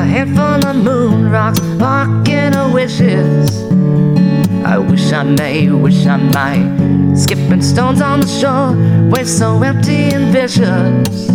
A 0.03 0.05
handful 0.05 0.67
of 0.69 0.75
moon 0.75 1.31
rocks, 1.31 1.61
pocket 1.79 2.53
of 2.57 2.73
wishes. 2.73 3.63
I 4.65 4.77
wish 4.77 5.13
I 5.13 5.23
may, 5.23 5.69
wish 5.69 6.05
I 6.05 6.17
might. 6.17 7.15
Skipping 7.15 7.61
stones 7.61 8.01
on 8.01 8.19
the 8.19 8.27
shore, 8.27 8.75
waves 9.09 9.37
so 9.37 9.63
empty 9.63 10.13
and 10.13 10.25
vicious. 10.33 11.27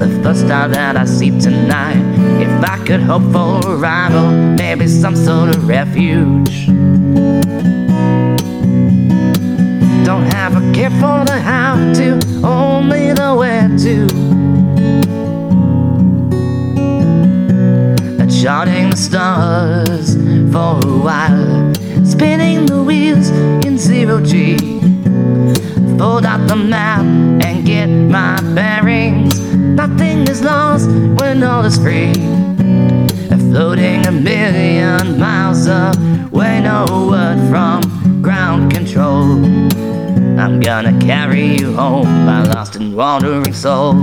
The 0.00 0.20
first 0.24 0.48
time 0.48 0.72
that 0.72 0.96
I 0.96 1.04
see 1.04 1.30
tonight, 1.38 2.02
if 2.42 2.50
I 2.64 2.84
could 2.84 3.00
hope 3.00 3.22
for 3.32 3.60
a 3.70 3.76
rival, 3.76 4.28
maybe 4.32 4.88
some 4.88 5.14
sort 5.14 5.54
of 5.54 5.68
refuge. 5.68 6.66
Don't 10.04 10.26
have 10.34 10.56
a 10.56 10.72
care 10.74 10.90
for 10.90 11.24
the 11.24 11.38
how 11.40 11.76
to, 11.94 12.18
only 12.44 13.12
the 13.12 13.36
where 13.36 13.68
to. 13.68 14.47
Charting 18.42 18.90
the 18.90 18.96
stars 18.96 20.14
for 20.52 20.78
a 20.86 20.98
while, 20.98 21.74
spinning 22.04 22.66
the 22.66 22.80
wheels 22.84 23.30
in 23.66 23.76
zero 23.76 24.20
G. 24.20 24.56
Fold 25.98 26.24
out 26.24 26.46
the 26.46 26.54
map 26.54 27.00
and 27.00 27.66
get 27.66 27.86
my 27.86 28.40
bearings. 28.54 29.40
Nothing 29.50 30.28
is 30.28 30.42
lost 30.42 30.88
when 30.88 31.42
all 31.42 31.64
is 31.64 31.78
free. 31.78 32.12
Floating 33.50 34.06
a 34.06 34.12
million 34.12 35.18
miles 35.18 35.66
away, 35.66 36.60
no 36.60 36.84
word 37.10 37.38
from 37.50 38.22
ground 38.22 38.72
control. 38.72 39.44
I'm 40.38 40.60
gonna 40.60 40.96
carry 41.00 41.56
you 41.56 41.74
home, 41.74 42.24
my 42.24 42.44
lost 42.44 42.76
and 42.76 42.94
wandering 42.94 43.52
soul. 43.52 43.94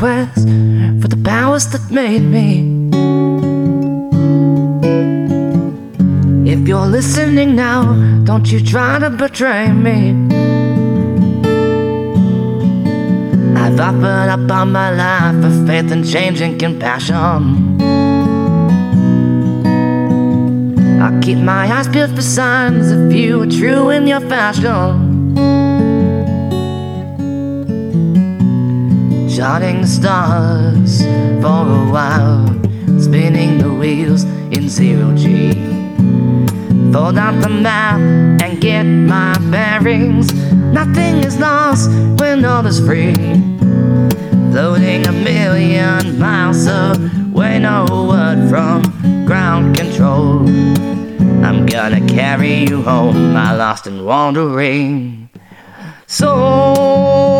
Request 0.00 0.48
for 1.02 1.08
the 1.08 1.20
powers 1.22 1.66
that 1.72 1.90
made 1.90 2.22
me. 2.22 2.88
If 6.50 6.66
you're 6.66 6.86
listening 6.86 7.54
now, 7.54 7.82
don't 8.24 8.50
you 8.50 8.64
try 8.64 8.98
to 8.98 9.10
betray 9.10 9.70
me. 9.70 10.12
I've 13.56 13.78
offered 13.78 14.30
up 14.36 14.50
all 14.50 14.64
my 14.64 14.90
life 14.90 15.36
for 15.42 15.66
faith 15.66 15.92
and 15.92 16.08
change 16.08 16.40
and 16.40 16.58
compassion. 16.58 17.78
I 21.02 21.20
keep 21.20 21.38
my 21.38 21.70
eyes 21.70 21.88
peeled 21.88 22.16
for 22.16 22.22
signs 22.22 22.90
if 22.90 23.12
you 23.12 23.42
are 23.42 23.46
true 23.46 23.90
in 23.90 24.06
your 24.06 24.20
fashion. 24.20 24.99
Charting 29.40 29.80
the 29.80 29.86
stars 29.86 31.00
for 31.40 31.64
a 31.64 31.90
while, 31.90 32.46
spinning 33.00 33.56
the 33.56 33.72
wheels 33.72 34.24
in 34.52 34.68
zero 34.68 35.16
G. 35.16 35.54
Fold 36.92 37.16
out 37.16 37.40
the 37.40 37.48
map 37.48 37.98
and 38.42 38.60
get 38.60 38.82
my 38.82 39.38
bearings. 39.50 40.30
Nothing 40.52 41.24
is 41.24 41.38
lost 41.38 41.88
when 42.20 42.44
all 42.44 42.66
is 42.66 42.80
free. 42.80 43.14
Floating 44.52 45.06
a 45.06 45.12
million 45.12 46.18
miles 46.18 46.66
away, 46.66 47.60
no 47.60 47.86
word 48.10 48.46
from 48.50 48.82
ground 49.24 49.74
control. 49.74 50.46
I'm 51.42 51.64
gonna 51.64 52.06
carry 52.06 52.66
you 52.68 52.82
home, 52.82 53.32
my 53.32 53.56
lost 53.56 53.86
and 53.86 54.04
wandering 54.04 55.30
soul. 56.06 57.39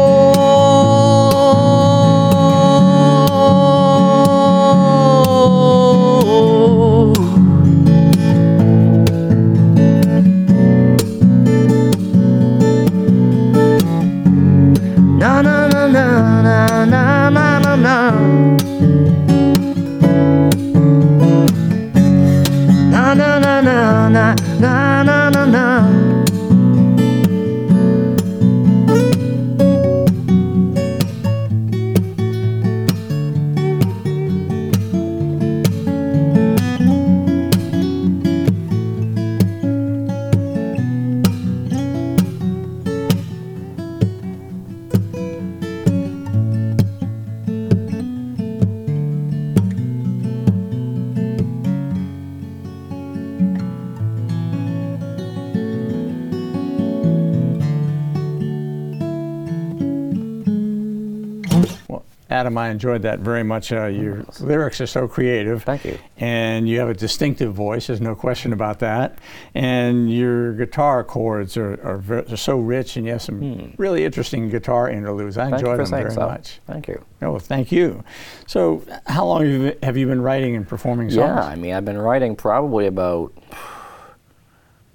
Adam, 62.30 62.56
I 62.56 62.68
enjoyed 62.68 63.02
that 63.02 63.18
very 63.18 63.42
much. 63.42 63.72
Uh, 63.72 63.86
your 63.86 64.24
lyrics 64.38 64.80
are 64.80 64.86
so 64.86 65.08
creative. 65.08 65.64
Thank 65.64 65.84
you. 65.84 65.98
And 66.16 66.68
you 66.68 66.78
have 66.78 66.88
a 66.88 66.94
distinctive 66.94 67.52
voice, 67.54 67.88
there's 67.88 68.00
no 68.00 68.14
question 68.14 68.52
about 68.52 68.78
that. 68.78 69.18
And 69.54 70.12
your 70.12 70.52
guitar 70.54 71.02
chords 71.02 71.56
are, 71.56 71.72
are, 71.82 71.98
ver- 71.98 72.24
are 72.30 72.36
so 72.36 72.58
rich, 72.60 72.96
and 72.96 73.04
you 73.04 73.10
have 73.12 73.22
some 73.22 73.74
really 73.78 74.04
interesting 74.04 74.48
guitar 74.48 74.88
interludes. 74.88 75.36
I 75.38 75.46
Hmm. 75.46 75.50
Thank 75.50 75.66
for 75.66 75.76
them 75.76 75.86
very 75.90 76.10
so. 76.12 76.20
much. 76.20 76.60
Thank 76.68 76.86
you. 76.86 77.04
Oh, 77.22 77.38
thank 77.40 77.72
you. 77.72 78.04
So, 78.46 78.82
how 79.06 79.26
long 79.26 79.42
have 79.42 79.50
you, 79.60 79.76
have 79.82 79.96
you 79.96 80.06
been 80.06 80.22
writing 80.22 80.54
and 80.54 80.68
performing 80.68 81.10
songs? 81.10 81.18
Yeah, 81.18 81.42
I 81.42 81.56
mean, 81.56 81.74
I've 81.74 81.84
been 81.84 81.98
writing 81.98 82.36
probably 82.36 82.86
about 82.86 83.32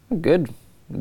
a 0.09 0.15
good 0.15 0.49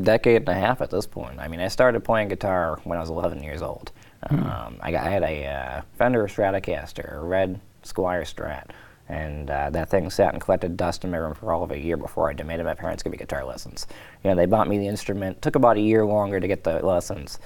decade 0.03 0.39
and 0.43 0.49
a 0.49 0.55
half 0.55 0.81
at 0.81 0.91
this 0.91 1.07
point. 1.07 1.39
I 1.39 1.47
mean, 1.47 1.61
I 1.61 1.69
started 1.69 2.03
playing 2.03 2.29
guitar 2.29 2.81
when 2.85 2.99
I 2.99 3.01
was 3.01 3.11
11 3.11 3.43
years 3.43 3.63
old. 3.63 3.93
Um, 4.31 4.79
I, 4.81 4.91
got, 4.91 5.07
I 5.07 5.11
had 5.11 5.23
a 5.23 5.47
uh, 5.47 5.83
Fender 5.99 6.27
Stratocaster, 6.27 7.17
a 7.17 7.21
red 7.21 7.61
Squier 7.83 8.23
Strat, 8.23 8.71
and 9.09 9.51
uh, 9.51 9.71
that 9.71 9.91
thing 9.91 10.09
sat 10.11 10.33
and 10.33 10.43
collected 10.43 10.77
dust 10.77 11.05
in 11.05 11.11
my 11.11 11.19
room 11.19 11.35
for 11.35 11.53
all 11.53 11.63
of 11.63 11.71
a 11.71 11.79
year 11.79 11.97
before 11.97 12.31
I 12.31 12.33
demanded 12.33 12.65
my 12.65 12.75
parents 12.75 13.03
give 13.03 13.13
me 13.13 13.19
guitar 13.19 13.45
lessons. 13.45 13.87
You 14.23 14.31
know, 14.31 14.37
they 14.37 14.47
bought 14.47 14.69
me 14.69 14.79
the 14.79 14.89
instrument. 14.89 15.43
Took 15.43 15.57
about 15.57 15.77
a 15.77 15.81
year 15.81 16.07
longer 16.07 16.41
to 16.41 16.49
get 16.49 16.65
the 16.65 16.85
lessons, 16.85 17.39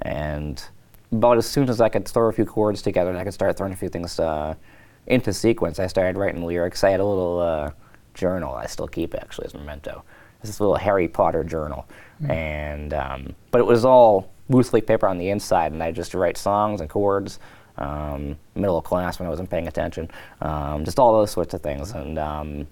and 0.00 0.62
about 1.12 1.38
as 1.38 1.46
soon 1.46 1.68
as 1.68 1.80
I 1.80 1.88
could 1.88 2.06
throw 2.06 2.28
a 2.28 2.32
few 2.32 2.44
chords 2.44 2.82
together 2.82 3.10
and 3.10 3.18
I 3.18 3.24
could 3.24 3.34
start 3.34 3.56
throwing 3.56 3.72
a 3.72 3.76
few 3.76 3.88
things 3.88 4.18
uh, 4.18 4.54
into 5.06 5.32
sequence, 5.32 5.78
I 5.78 5.86
started 5.86 6.18
writing 6.18 6.44
lyrics. 6.44 6.82
I 6.84 6.90
had 6.90 7.00
a 7.00 7.04
little 7.04 7.38
uh, 7.38 7.70
journal 8.14 8.54
I 8.54 8.66
still 8.66 8.88
keep 8.88 9.14
actually 9.14 9.46
as 9.46 9.54
a 9.54 9.58
memento. 9.58 10.04
It's 10.40 10.50
this 10.50 10.60
little 10.60 10.76
Harry 10.76 11.08
Potter 11.08 11.44
journal, 11.44 11.86
and 12.28 12.92
um, 12.92 13.34
but 13.50 13.60
it 13.60 13.66
was 13.66 13.84
all 13.84 14.30
loose 14.48 14.72
leaf 14.72 14.86
paper 14.86 15.06
on 15.06 15.18
the 15.18 15.30
inside, 15.30 15.72
and 15.72 15.82
I 15.82 15.92
just 15.92 16.14
write 16.14 16.36
songs 16.36 16.80
and 16.80 16.90
chords. 16.90 17.38
Um, 17.78 18.38
middle 18.54 18.78
of 18.78 18.84
class 18.84 19.18
when 19.18 19.26
I 19.26 19.30
wasn't 19.30 19.50
paying 19.50 19.68
attention, 19.68 20.10
um, 20.40 20.82
just 20.86 20.98
all 20.98 21.12
those 21.12 21.30
sorts 21.30 21.52
of 21.52 21.60
things, 21.60 21.90
and 21.90 22.18
um, 22.18 22.66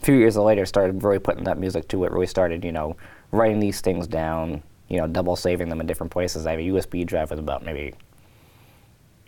a 0.00 0.04
few 0.04 0.14
years 0.14 0.36
later 0.36 0.66
started 0.66 1.02
really 1.02 1.18
putting 1.18 1.44
that 1.44 1.58
music 1.58 1.88
to 1.88 2.04
it. 2.04 2.12
Really 2.12 2.26
started, 2.26 2.64
you 2.64 2.72
know, 2.72 2.96
writing 3.32 3.60
these 3.60 3.80
things 3.80 4.06
down. 4.06 4.62
You 4.88 4.98
know, 4.98 5.06
double 5.08 5.34
saving 5.34 5.68
them 5.68 5.80
in 5.80 5.86
different 5.86 6.12
places. 6.12 6.46
I 6.46 6.52
have 6.52 6.60
a 6.60 6.64
USB 6.64 7.04
drive 7.04 7.30
with 7.30 7.38
about 7.38 7.64
maybe. 7.64 7.94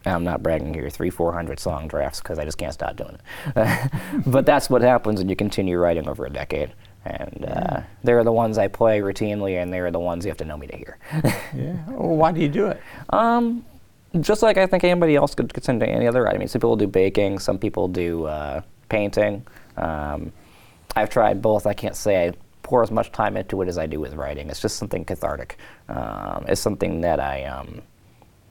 I'm 0.07 0.23
not 0.23 0.43
bragging 0.43 0.73
here, 0.73 0.89
three, 0.91 1.11
four 1.11 1.33
hundred 1.33 1.59
song 1.59 1.89
drafts 1.89 2.21
because 2.21 2.39
I 2.39 2.45
just 2.45 2.59
can't 2.59 2.73
stop 2.73 2.97
doing 2.97 3.17
it. 3.17 3.91
but 4.27 4.47
that's 4.47 4.71
what 4.71 4.83
happens 4.83 5.21
when 5.21 5.29
you 5.29 5.37
continue 5.37 5.79
writing 5.79 6.09
over 6.09 6.25
a 6.25 6.31
decade. 6.31 6.73
And 7.05 7.47
uh, 7.49 7.81
they're 8.03 8.25
the 8.25 8.33
ones 8.33 8.59
I 8.59 8.69
play 8.69 9.01
routinely, 9.01 9.63
and 9.63 9.73
they're 9.73 9.91
the 9.91 10.01
ones 10.01 10.25
you 10.25 10.31
have 10.31 10.39
to 10.39 10.45
know 10.45 10.57
me 10.57 10.67
to 10.67 10.77
hear. 10.77 10.99
Yeah. 11.55 11.83
Well, 11.89 12.17
why 12.17 12.33
do 12.33 12.41
you 12.43 12.49
do 12.49 12.67
it? 12.67 12.81
Um, 13.09 13.65
just 14.21 14.43
like 14.43 14.59
I 14.59 14.67
think 14.67 14.85
anybody 14.85 15.17
else 15.17 15.35
could 15.35 15.53
get 15.53 15.69
into 15.69 15.89
any 15.89 16.07
other. 16.07 16.29
I 16.29 16.37
mean, 16.37 16.49
some 16.49 16.61
people 16.61 16.77
do 16.77 16.87
baking, 16.87 17.39
some 17.39 17.59
people 17.59 17.89
do 17.89 18.25
uh, 18.25 18.61
painting. 18.91 19.47
Um, 19.77 20.33
I've 20.95 21.11
tried 21.11 21.41
both. 21.41 21.67
I 21.67 21.73
can't 21.73 21.97
say 21.97 22.29
I 22.29 22.33
pour 22.63 22.83
as 22.83 22.91
much 22.91 23.13
time 23.13 23.37
into 23.37 23.63
it 23.63 23.69
as 23.69 23.79
I 23.79 23.87
do 23.87 23.99
with 23.99 24.15
writing. 24.15 24.51
It's 24.51 24.61
just 24.61 24.77
something 24.77 25.05
cathartic. 25.05 25.57
Um, 25.89 26.45
it's 26.49 26.61
something 26.61 27.01
that 27.01 27.19
I, 27.19 27.45
um, 27.45 27.81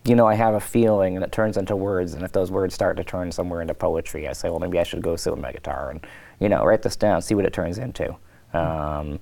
you 0.06 0.16
know, 0.16 0.26
I 0.26 0.34
have 0.34 0.56
a 0.56 0.60
feeling 0.60 1.16
and 1.16 1.24
it 1.24 1.32
turns 1.32 1.58
into 1.58 1.76
words. 1.76 2.14
And 2.14 2.24
if 2.24 2.32
those 2.32 2.50
words 2.50 2.74
start 2.74 2.98
to 2.98 3.04
turn 3.04 3.32
somewhere 3.32 3.62
into 3.62 3.76
poetry, 3.76 4.28
I 4.28 4.34
say, 4.34 4.50
well, 4.50 4.60
maybe 4.60 4.80
I 4.80 4.84
should 4.84 5.04
go 5.04 5.16
sit 5.16 5.32
with 5.32 5.42
my 5.42 5.52
guitar 5.52 5.92
and, 5.92 6.06
you 6.40 6.50
know, 6.50 6.64
write 6.66 6.82
this 6.82 6.96
down, 6.96 7.22
see 7.22 7.36
what 7.36 7.46
it 7.46 7.54
turns 7.54 7.78
into. 7.78 8.16
Um, 8.58 9.20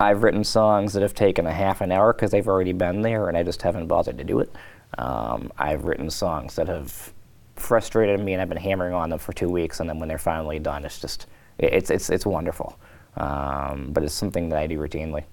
I've 0.00 0.22
written 0.22 0.44
songs 0.44 0.92
that 0.92 1.02
have 1.02 1.14
taken 1.14 1.46
a 1.46 1.52
half 1.52 1.80
an 1.80 1.92
hour 1.92 2.12
because 2.12 2.30
they've 2.30 2.46
already 2.46 2.72
been 2.72 3.02
there 3.02 3.28
and 3.28 3.36
I 3.36 3.42
just 3.42 3.62
haven't 3.62 3.86
bothered 3.86 4.18
to 4.18 4.24
do 4.24 4.40
it. 4.40 4.52
Um, 4.98 5.52
I've 5.58 5.84
written 5.84 6.10
songs 6.10 6.56
that 6.56 6.68
have 6.68 7.12
frustrated 7.56 8.20
me 8.20 8.32
and 8.32 8.42
I've 8.42 8.48
been 8.48 8.58
hammering 8.58 8.94
on 8.94 9.10
them 9.10 9.18
for 9.18 9.32
two 9.32 9.48
weeks 9.48 9.80
and 9.80 9.88
then 9.88 9.98
when 9.98 10.08
they're 10.08 10.18
finally 10.18 10.58
done, 10.58 10.84
it's 10.84 11.00
just, 11.00 11.26
it's, 11.58 11.90
it's, 11.90 12.10
it's 12.10 12.26
wonderful. 12.26 12.78
Um, 13.16 13.90
but 13.92 14.02
it's 14.02 14.14
something 14.14 14.48
that 14.48 14.58
I 14.58 14.66
do 14.66 14.78
routinely. 14.78 15.24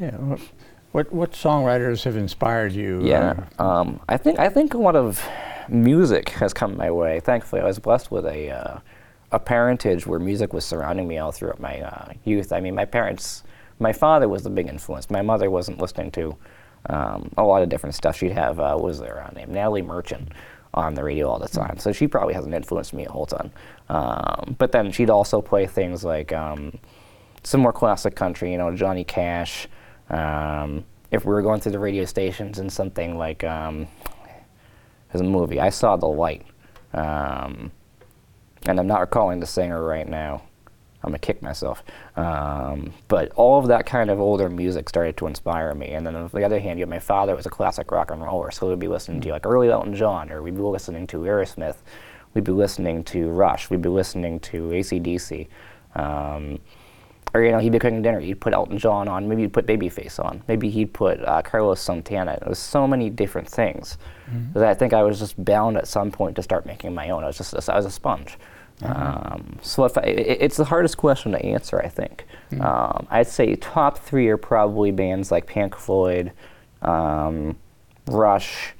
Yeah. 0.00 0.16
What, 0.16 0.40
what, 0.92 1.12
what 1.12 1.32
songwriters 1.32 2.04
have 2.04 2.16
inspired 2.16 2.72
you? 2.72 3.02
Yeah, 3.04 3.44
uh, 3.58 3.80
um, 3.80 4.00
I 4.08 4.16
think 4.16 4.38
I 4.38 4.48
think 4.48 4.72
a 4.72 4.78
lot 4.78 4.96
of 4.96 5.22
music 5.68 6.30
has 6.30 6.54
come 6.54 6.76
my 6.76 6.90
way. 6.90 7.20
Thankfully, 7.20 7.60
I 7.60 7.66
was 7.66 7.78
blessed 7.78 8.10
with 8.10 8.24
a 8.24 8.50
uh, 8.50 8.78
a 9.32 9.38
parentage 9.38 10.06
where 10.06 10.18
music 10.18 10.52
was 10.52 10.64
surrounding 10.64 11.08
me 11.08 11.18
all 11.18 11.32
throughout 11.32 11.60
my 11.60 11.80
uh, 11.80 12.12
youth. 12.24 12.52
I 12.52 12.60
mean, 12.60 12.74
my 12.74 12.84
parents, 12.84 13.42
my 13.78 13.92
father 13.92 14.28
was 14.28 14.42
the 14.42 14.50
big 14.50 14.68
influence. 14.68 15.10
My 15.10 15.22
mother 15.22 15.50
wasn't 15.50 15.80
listening 15.80 16.10
to 16.12 16.36
um, 16.88 17.30
a 17.36 17.42
lot 17.42 17.62
of 17.62 17.68
different 17.68 17.94
stuff. 17.94 18.16
She'd 18.16 18.32
have 18.32 18.60
uh, 18.60 18.74
what 18.74 18.84
was 18.84 19.00
their 19.00 19.22
uh, 19.22 19.30
name, 19.34 19.52
Natalie 19.52 19.82
Merchant, 19.82 20.32
on 20.74 20.94
the 20.94 21.02
radio 21.02 21.28
all 21.28 21.38
the 21.38 21.48
time. 21.48 21.78
So 21.78 21.92
she 21.92 22.06
probably 22.06 22.34
hasn't 22.34 22.54
influenced 22.54 22.92
me 22.92 23.06
a 23.06 23.10
whole 23.10 23.26
ton. 23.26 23.50
Um, 23.88 24.56
but 24.58 24.72
then 24.72 24.92
she'd 24.92 25.10
also 25.10 25.40
play 25.40 25.66
things 25.66 26.04
like 26.04 26.32
um, 26.32 26.78
some 27.42 27.60
more 27.60 27.72
classic 27.72 28.14
country, 28.14 28.52
you 28.52 28.58
know, 28.58 28.74
Johnny 28.74 29.04
Cash. 29.04 29.68
Um, 30.10 30.84
if 31.10 31.24
we 31.24 31.32
were 31.32 31.42
going 31.42 31.60
through 31.60 31.72
the 31.72 31.78
radio 31.78 32.04
stations 32.04 32.58
and 32.58 32.72
something 32.72 33.16
like 33.16 33.42
um, 33.44 33.88
there's 35.10 35.20
a 35.20 35.24
movie, 35.24 35.60
I 35.60 35.70
saw 35.70 35.96
The 35.96 36.06
Light, 36.06 36.44
um, 36.92 37.72
and 38.64 38.80
I'm 38.80 38.86
not 38.86 39.00
recalling 39.00 39.40
the 39.40 39.46
singer 39.46 39.82
right 39.84 40.08
now. 40.08 40.42
I'm 41.02 41.10
gonna 41.10 41.18
kick 41.18 41.40
myself. 41.40 41.84
Um, 42.16 42.92
but 43.06 43.30
all 43.36 43.58
of 43.58 43.68
that 43.68 43.86
kind 43.86 44.10
of 44.10 44.18
older 44.18 44.48
music 44.48 44.88
started 44.88 45.16
to 45.18 45.26
inspire 45.26 45.72
me. 45.74 45.88
And 45.90 46.04
then 46.06 46.16
on 46.16 46.28
the 46.32 46.44
other 46.44 46.58
hand, 46.58 46.78
you 46.78 46.82
have 46.82 46.88
my 46.88 46.98
father 46.98 47.36
was 47.36 47.46
a 47.46 47.50
classic 47.50 47.90
rock 47.92 48.10
and 48.10 48.22
roller, 48.22 48.50
so 48.50 48.68
we'd 48.68 48.80
be 48.80 48.88
listening 48.88 49.20
to 49.20 49.30
like 49.30 49.46
early 49.46 49.70
Elton 49.70 49.94
John, 49.94 50.32
or 50.32 50.42
we'd 50.42 50.56
be 50.56 50.62
listening 50.62 51.06
to 51.08 51.18
Aerosmith, 51.18 51.76
we'd 52.34 52.44
be 52.44 52.52
listening 52.52 53.04
to 53.04 53.28
Rush, 53.30 53.70
we'd 53.70 53.82
be 53.82 53.88
listening 53.88 54.40
to 54.40 54.68
ACDC. 54.70 55.46
Um, 55.94 56.58
or 57.36 57.44
you 57.44 57.52
know, 57.52 57.58
he'd 57.58 57.72
be 57.72 57.78
cooking 57.78 58.00
dinner. 58.00 58.18
He'd 58.20 58.40
put 58.40 58.54
Elton 58.54 58.78
John 58.78 59.08
on. 59.08 59.28
Maybe 59.28 59.42
he'd 59.42 59.52
put 59.52 59.66
Babyface 59.66 60.18
on. 60.24 60.42
Maybe 60.48 60.70
he'd 60.70 60.92
put 60.92 61.22
uh, 61.22 61.42
Carlos 61.42 61.80
Santana. 61.80 62.38
It 62.40 62.48
was 62.48 62.58
so 62.58 62.86
many 62.86 63.10
different 63.10 63.48
things 63.48 63.98
that 64.54 64.66
I 64.66 64.74
think 64.74 64.92
I 64.92 65.02
was 65.02 65.18
just 65.18 65.42
bound 65.44 65.76
at 65.76 65.86
some 65.86 66.10
point 66.10 66.36
to 66.36 66.42
start 66.42 66.64
making 66.64 66.94
my 66.94 67.10
own. 67.10 67.22
I 67.24 67.26
was 67.26 67.36
just 67.36 67.68
I 67.68 67.76
was 67.76 67.84
a 67.84 67.90
sponge. 67.90 68.38
Um, 68.82 69.58
so 69.62 69.84
if 69.84 69.96
I, 69.96 70.02
it, 70.02 70.38
it's 70.40 70.56
the 70.56 70.64
hardest 70.64 70.96
question 70.96 71.32
to 71.32 71.44
answer, 71.44 71.80
I 71.80 71.88
think. 71.88 72.26
Um, 72.60 73.06
I'd 73.10 73.26
say 73.26 73.54
top 73.56 73.98
three 73.98 74.28
are 74.28 74.36
probably 74.36 74.90
bands 74.90 75.30
like 75.30 75.46
Pink 75.46 75.76
Floyd, 75.76 76.32
um, 76.82 77.56
Rush, 78.06 78.74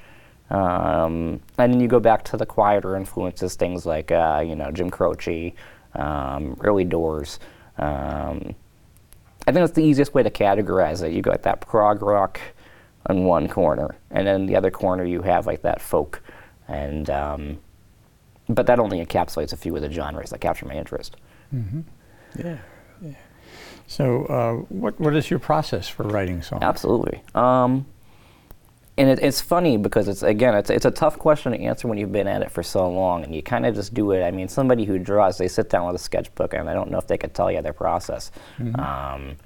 um, 0.50 1.40
and 1.58 1.72
then 1.72 1.80
you 1.80 1.88
go 1.88 2.00
back 2.00 2.24
to 2.24 2.36
the 2.36 2.46
quieter 2.46 2.96
influences, 2.96 3.54
things 3.56 3.84
like 3.84 4.12
uh, 4.12 4.42
you 4.46 4.54
know 4.54 4.70
Jim 4.70 4.90
Croce, 4.90 5.54
um, 5.94 6.56
early 6.62 6.84
Doors. 6.84 7.38
Um, 7.78 8.54
I 9.46 9.52
think 9.52 9.62
that's 9.62 9.72
the 9.72 9.84
easiest 9.84 10.14
way 10.14 10.22
to 10.22 10.30
categorize 10.30 11.02
it. 11.02 11.12
You 11.12 11.22
got 11.22 11.42
that 11.42 11.60
prog 11.60 12.02
rock 12.02 12.40
on 13.06 13.24
one 13.24 13.48
corner, 13.48 13.96
and 14.10 14.26
then 14.26 14.46
the 14.46 14.56
other 14.56 14.70
corner 14.70 15.04
you 15.04 15.22
have 15.22 15.46
like 15.46 15.62
that 15.62 15.80
folk, 15.80 16.22
and 16.66 17.08
um, 17.10 17.58
but 18.48 18.66
that 18.66 18.80
only 18.80 19.04
encapsulates 19.04 19.52
a 19.52 19.56
few 19.56 19.74
of 19.76 19.82
the 19.82 19.90
genres 19.90 20.30
that 20.30 20.40
capture 20.40 20.66
my 20.66 20.74
interest. 20.74 21.16
Yeah. 22.36 22.58
yeah. 23.02 23.14
So, 23.86 24.24
uh, 24.24 24.52
what 24.74 24.98
what 24.98 25.14
is 25.14 25.30
your 25.30 25.38
process 25.38 25.88
for 25.88 26.02
writing 26.02 26.42
songs? 26.42 26.62
Absolutely. 26.62 27.22
Um, 27.34 27.86
and 28.98 29.10
it, 29.10 29.18
it's 29.20 29.40
funny 29.40 29.76
because 29.76 30.08
it's 30.08 30.22
again 30.22 30.54
it's 30.54 30.70
it's 30.70 30.84
a 30.84 30.90
tough 30.90 31.18
question 31.18 31.52
to 31.52 31.58
answer 31.60 31.88
when 31.88 31.98
you've 31.98 32.12
been 32.12 32.28
at 32.28 32.42
it 32.42 32.50
for 32.50 32.62
so 32.62 32.88
long, 32.88 33.24
and 33.24 33.34
you 33.34 33.42
kind 33.42 33.66
of 33.66 33.74
just 33.74 33.94
do 33.94 34.12
it. 34.12 34.22
I 34.22 34.30
mean, 34.30 34.48
somebody 34.48 34.84
who 34.84 34.98
draws, 34.98 35.38
they 35.38 35.48
sit 35.48 35.68
down 35.68 35.86
with 35.86 35.96
a 35.96 36.02
sketchbook, 36.02 36.54
and 36.54 36.68
I 36.68 36.74
don't 36.74 36.90
know 36.90 36.98
if 36.98 37.06
they 37.06 37.18
could 37.18 37.34
tell 37.34 37.50
you 37.50 37.62
their 37.62 37.72
process. 37.72 38.30
Um, 38.80 39.36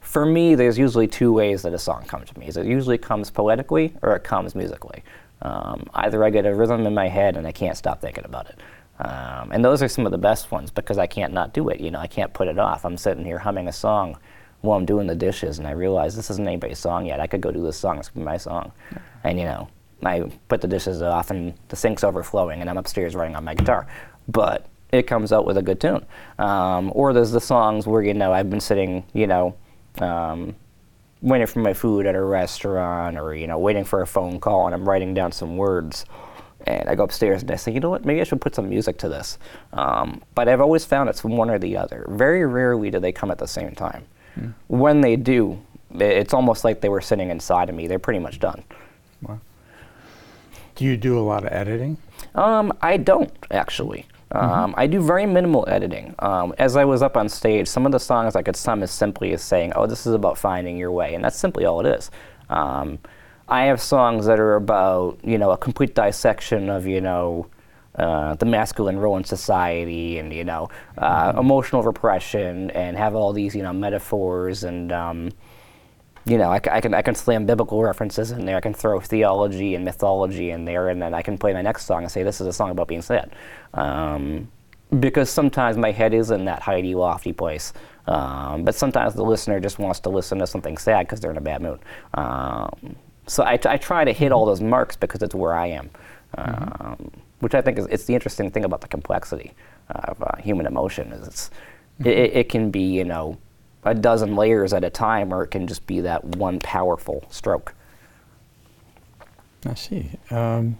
for 0.00 0.24
me, 0.26 0.54
there's 0.54 0.78
usually 0.78 1.06
two 1.06 1.32
ways 1.32 1.62
that 1.62 1.74
a 1.74 1.78
song 1.78 2.04
comes 2.04 2.30
to 2.30 2.38
me. 2.38 2.46
It 2.46 2.66
usually 2.66 2.98
comes 2.98 3.30
poetically 3.30 3.94
or 4.02 4.16
it 4.16 4.24
comes 4.24 4.54
musically. 4.54 5.04
Um, 5.42 5.86
either 5.94 6.24
I 6.24 6.30
get 6.30 6.46
a 6.46 6.54
rhythm 6.54 6.86
in 6.86 6.94
my 6.94 7.08
head 7.08 7.36
and 7.36 7.46
I 7.46 7.52
can't 7.52 7.76
stop 7.76 8.00
thinking 8.00 8.24
about 8.24 8.48
it. 8.48 8.58
Um, 8.98 9.52
and 9.52 9.64
those 9.64 9.82
are 9.82 9.88
some 9.88 10.06
of 10.06 10.12
the 10.12 10.18
best 10.18 10.50
ones 10.50 10.70
because 10.70 10.98
I 10.98 11.06
can't 11.06 11.32
not 11.32 11.54
do 11.54 11.68
it. 11.68 11.80
You 11.80 11.90
know, 11.90 12.00
I 12.00 12.06
can't 12.06 12.32
put 12.32 12.48
it 12.48 12.58
off. 12.58 12.84
I'm 12.84 12.96
sitting 12.96 13.24
here 13.24 13.38
humming 13.38 13.68
a 13.68 13.72
song 13.72 14.16
while 14.60 14.78
I'm 14.78 14.86
doing 14.86 15.06
the 15.06 15.14
dishes, 15.14 15.58
and 15.58 15.66
I 15.66 15.72
realize 15.72 16.16
this 16.16 16.30
isn't 16.30 16.46
anybody's 16.46 16.78
song 16.78 17.06
yet. 17.06 17.20
I 17.20 17.26
could 17.26 17.40
go 17.40 17.50
do 17.50 17.62
this 17.62 17.76
song. 17.76 17.98
It's 17.98 18.08
gonna 18.08 18.24
be 18.24 18.30
my 18.30 18.36
song. 18.36 18.72
And 19.24 19.38
you 19.38 19.44
know, 19.44 19.68
I 20.04 20.30
put 20.48 20.60
the 20.60 20.68
dishes 20.68 21.02
off, 21.02 21.30
and 21.30 21.54
the 21.68 21.76
sink's 21.76 22.04
overflowing, 22.04 22.60
and 22.60 22.68
I'm 22.68 22.78
upstairs 22.78 23.14
writing 23.14 23.36
on 23.36 23.44
my 23.44 23.54
guitar. 23.54 23.86
But 24.28 24.66
it 24.92 25.06
comes 25.06 25.32
out 25.32 25.46
with 25.46 25.56
a 25.56 25.62
good 25.62 25.80
tune. 25.80 26.04
Um, 26.38 26.92
or 26.94 27.12
there's 27.12 27.32
the 27.32 27.40
songs 27.40 27.86
where 27.86 28.02
you 28.02 28.14
know 28.14 28.32
I've 28.32 28.50
been 28.50 28.60
sitting, 28.60 29.04
you 29.12 29.26
know. 29.26 29.54
Um, 29.98 30.54
waiting 31.22 31.46
for 31.46 31.58
my 31.58 31.74
food 31.74 32.06
at 32.06 32.14
a 32.14 32.22
restaurant 32.22 33.18
or 33.18 33.34
you 33.34 33.46
know 33.46 33.58
waiting 33.58 33.84
for 33.84 34.00
a 34.00 34.06
phone 34.06 34.40
call 34.40 34.66
and 34.66 34.74
i'm 34.74 34.88
writing 34.88 35.12
down 35.12 35.30
some 35.30 35.56
words 35.56 36.06
and 36.66 36.88
i 36.88 36.94
go 36.94 37.04
upstairs 37.04 37.42
and 37.42 37.50
i 37.50 37.56
say 37.56 37.72
you 37.72 37.80
know 37.80 37.90
what 37.90 38.04
maybe 38.04 38.20
i 38.20 38.24
should 38.24 38.40
put 38.40 38.54
some 38.54 38.68
music 38.68 38.96
to 38.96 39.08
this 39.08 39.38
um, 39.74 40.22
but 40.34 40.48
i've 40.48 40.60
always 40.60 40.84
found 40.84 41.08
it's 41.08 41.22
one 41.22 41.50
or 41.50 41.58
the 41.58 41.76
other 41.76 42.06
very 42.08 42.46
rarely 42.46 42.90
do 42.90 42.98
they 42.98 43.12
come 43.12 43.30
at 43.30 43.38
the 43.38 43.46
same 43.46 43.74
time 43.74 44.04
when 44.68 45.00
they 45.00 45.16
do 45.16 45.58
it's 45.94 46.32
almost 46.32 46.64
like 46.64 46.80
they 46.80 46.88
were 46.88 47.00
sitting 47.00 47.30
inside 47.30 47.68
of 47.68 47.74
me 47.74 47.86
they're 47.86 47.98
pretty 47.98 48.20
much 48.20 48.38
done 48.38 48.62
Do 50.80 50.86
you 50.86 50.96
do 50.96 51.18
a 51.18 51.20
lot 51.20 51.44
of 51.44 51.52
editing? 51.52 51.98
Um, 52.34 52.72
I 52.80 52.96
don't 52.96 53.30
actually. 53.50 54.06
Um, 54.32 54.74
I 54.78 54.86
do 54.86 55.02
very 55.02 55.26
minimal 55.26 55.64
editing. 55.68 56.14
Um, 56.20 56.54
as 56.58 56.74
I 56.74 56.86
was 56.86 57.02
up 57.02 57.16
on 57.18 57.28
stage, 57.28 57.68
some 57.68 57.84
of 57.84 57.92
the 57.92 57.98
songs 58.00 58.34
I 58.36 58.42
could 58.42 58.56
sum 58.56 58.82
as 58.82 58.90
simply 58.90 59.32
as 59.32 59.42
saying, 59.42 59.72
"Oh, 59.74 59.86
this 59.86 60.06
is 60.06 60.14
about 60.14 60.38
finding 60.38 60.78
your 60.78 60.92
way," 60.92 61.14
and 61.14 61.22
that's 61.22 61.36
simply 61.36 61.66
all 61.66 61.84
it 61.84 61.86
is. 61.86 62.10
Um, 62.48 62.98
I 63.48 63.64
have 63.64 63.80
songs 63.82 64.24
that 64.26 64.40
are 64.40 64.54
about 64.54 65.18
you 65.22 65.36
know 65.36 65.50
a 65.50 65.58
complete 65.58 65.94
dissection 65.94 66.70
of 66.70 66.86
you 66.86 67.00
know 67.02 67.46
uh, 67.96 68.34
the 68.34 68.46
masculine 68.46 68.98
role 68.98 69.16
in 69.16 69.24
society 69.24 70.18
and 70.18 70.32
you 70.32 70.44
know 70.44 70.68
uh, 70.98 71.32
emotional 71.38 71.82
repression 71.82 72.70
and 72.70 72.96
have 72.96 73.14
all 73.14 73.32
these 73.32 73.54
you 73.54 73.62
know 73.62 73.72
metaphors 73.72 74.64
and 74.64 74.92
um, 74.92 75.30
you 76.26 76.36
know, 76.38 76.50
I, 76.50 76.58
c- 76.58 76.70
I 76.70 76.80
can 76.80 76.94
I 76.94 77.02
can 77.02 77.14
slam 77.14 77.46
biblical 77.46 77.82
references 77.82 78.30
in 78.30 78.44
there. 78.44 78.56
I 78.56 78.60
can 78.60 78.74
throw 78.74 79.00
theology 79.00 79.74
and 79.74 79.84
mythology 79.84 80.50
in 80.50 80.64
there, 80.64 80.90
and 80.90 81.00
then 81.00 81.14
I 81.14 81.22
can 81.22 81.38
play 81.38 81.52
my 81.52 81.62
next 81.62 81.86
song 81.86 82.02
and 82.02 82.12
say 82.12 82.22
this 82.22 82.40
is 82.40 82.46
a 82.46 82.52
song 82.52 82.70
about 82.70 82.88
being 82.88 83.02
sad, 83.02 83.34
um, 83.74 84.50
because 84.98 85.30
sometimes 85.30 85.76
my 85.76 85.90
head 85.90 86.12
is 86.12 86.30
in 86.30 86.44
that 86.44 86.60
heidi 86.60 86.94
lofty 86.94 87.32
place, 87.32 87.72
um, 88.06 88.64
but 88.64 88.74
sometimes 88.74 89.14
the 89.14 89.24
listener 89.24 89.60
just 89.60 89.78
wants 89.78 90.00
to 90.00 90.10
listen 90.10 90.38
to 90.38 90.46
something 90.46 90.76
sad 90.76 91.06
because 91.06 91.20
they're 91.20 91.30
in 91.30 91.38
a 91.38 91.40
bad 91.40 91.62
mood. 91.62 91.80
Um, 92.14 92.96
so 93.26 93.44
I, 93.44 93.56
t- 93.56 93.68
I 93.68 93.76
try 93.76 94.04
to 94.04 94.12
hit 94.12 94.30
all 94.32 94.44
those 94.44 94.60
marks 94.60 94.96
because 94.96 95.22
it's 95.22 95.34
where 95.34 95.54
I 95.54 95.68
am, 95.68 95.90
um, 96.36 97.10
which 97.40 97.54
I 97.54 97.60
think 97.60 97.78
is 97.78 97.86
it's 97.86 98.04
the 98.04 98.14
interesting 98.14 98.50
thing 98.50 98.64
about 98.64 98.80
the 98.80 98.88
complexity 98.88 99.52
of 99.90 100.22
uh, 100.22 100.36
human 100.36 100.66
emotion 100.66 101.12
is 101.12 101.26
it's 101.26 101.50
it, 102.00 102.06
it, 102.06 102.36
it 102.36 102.48
can 102.48 102.70
be 102.70 102.82
you 102.82 103.04
know 103.04 103.38
a 103.84 103.94
dozen 103.94 104.36
layers 104.36 104.72
at 104.72 104.84
a 104.84 104.90
time, 104.90 105.32
or 105.32 105.42
it 105.42 105.48
can 105.48 105.66
just 105.66 105.86
be 105.86 106.00
that 106.00 106.24
one 106.24 106.60
powerful 106.60 107.24
stroke. 107.30 107.74
I 109.66 109.74
see. 109.74 110.10
Um, 110.30 110.78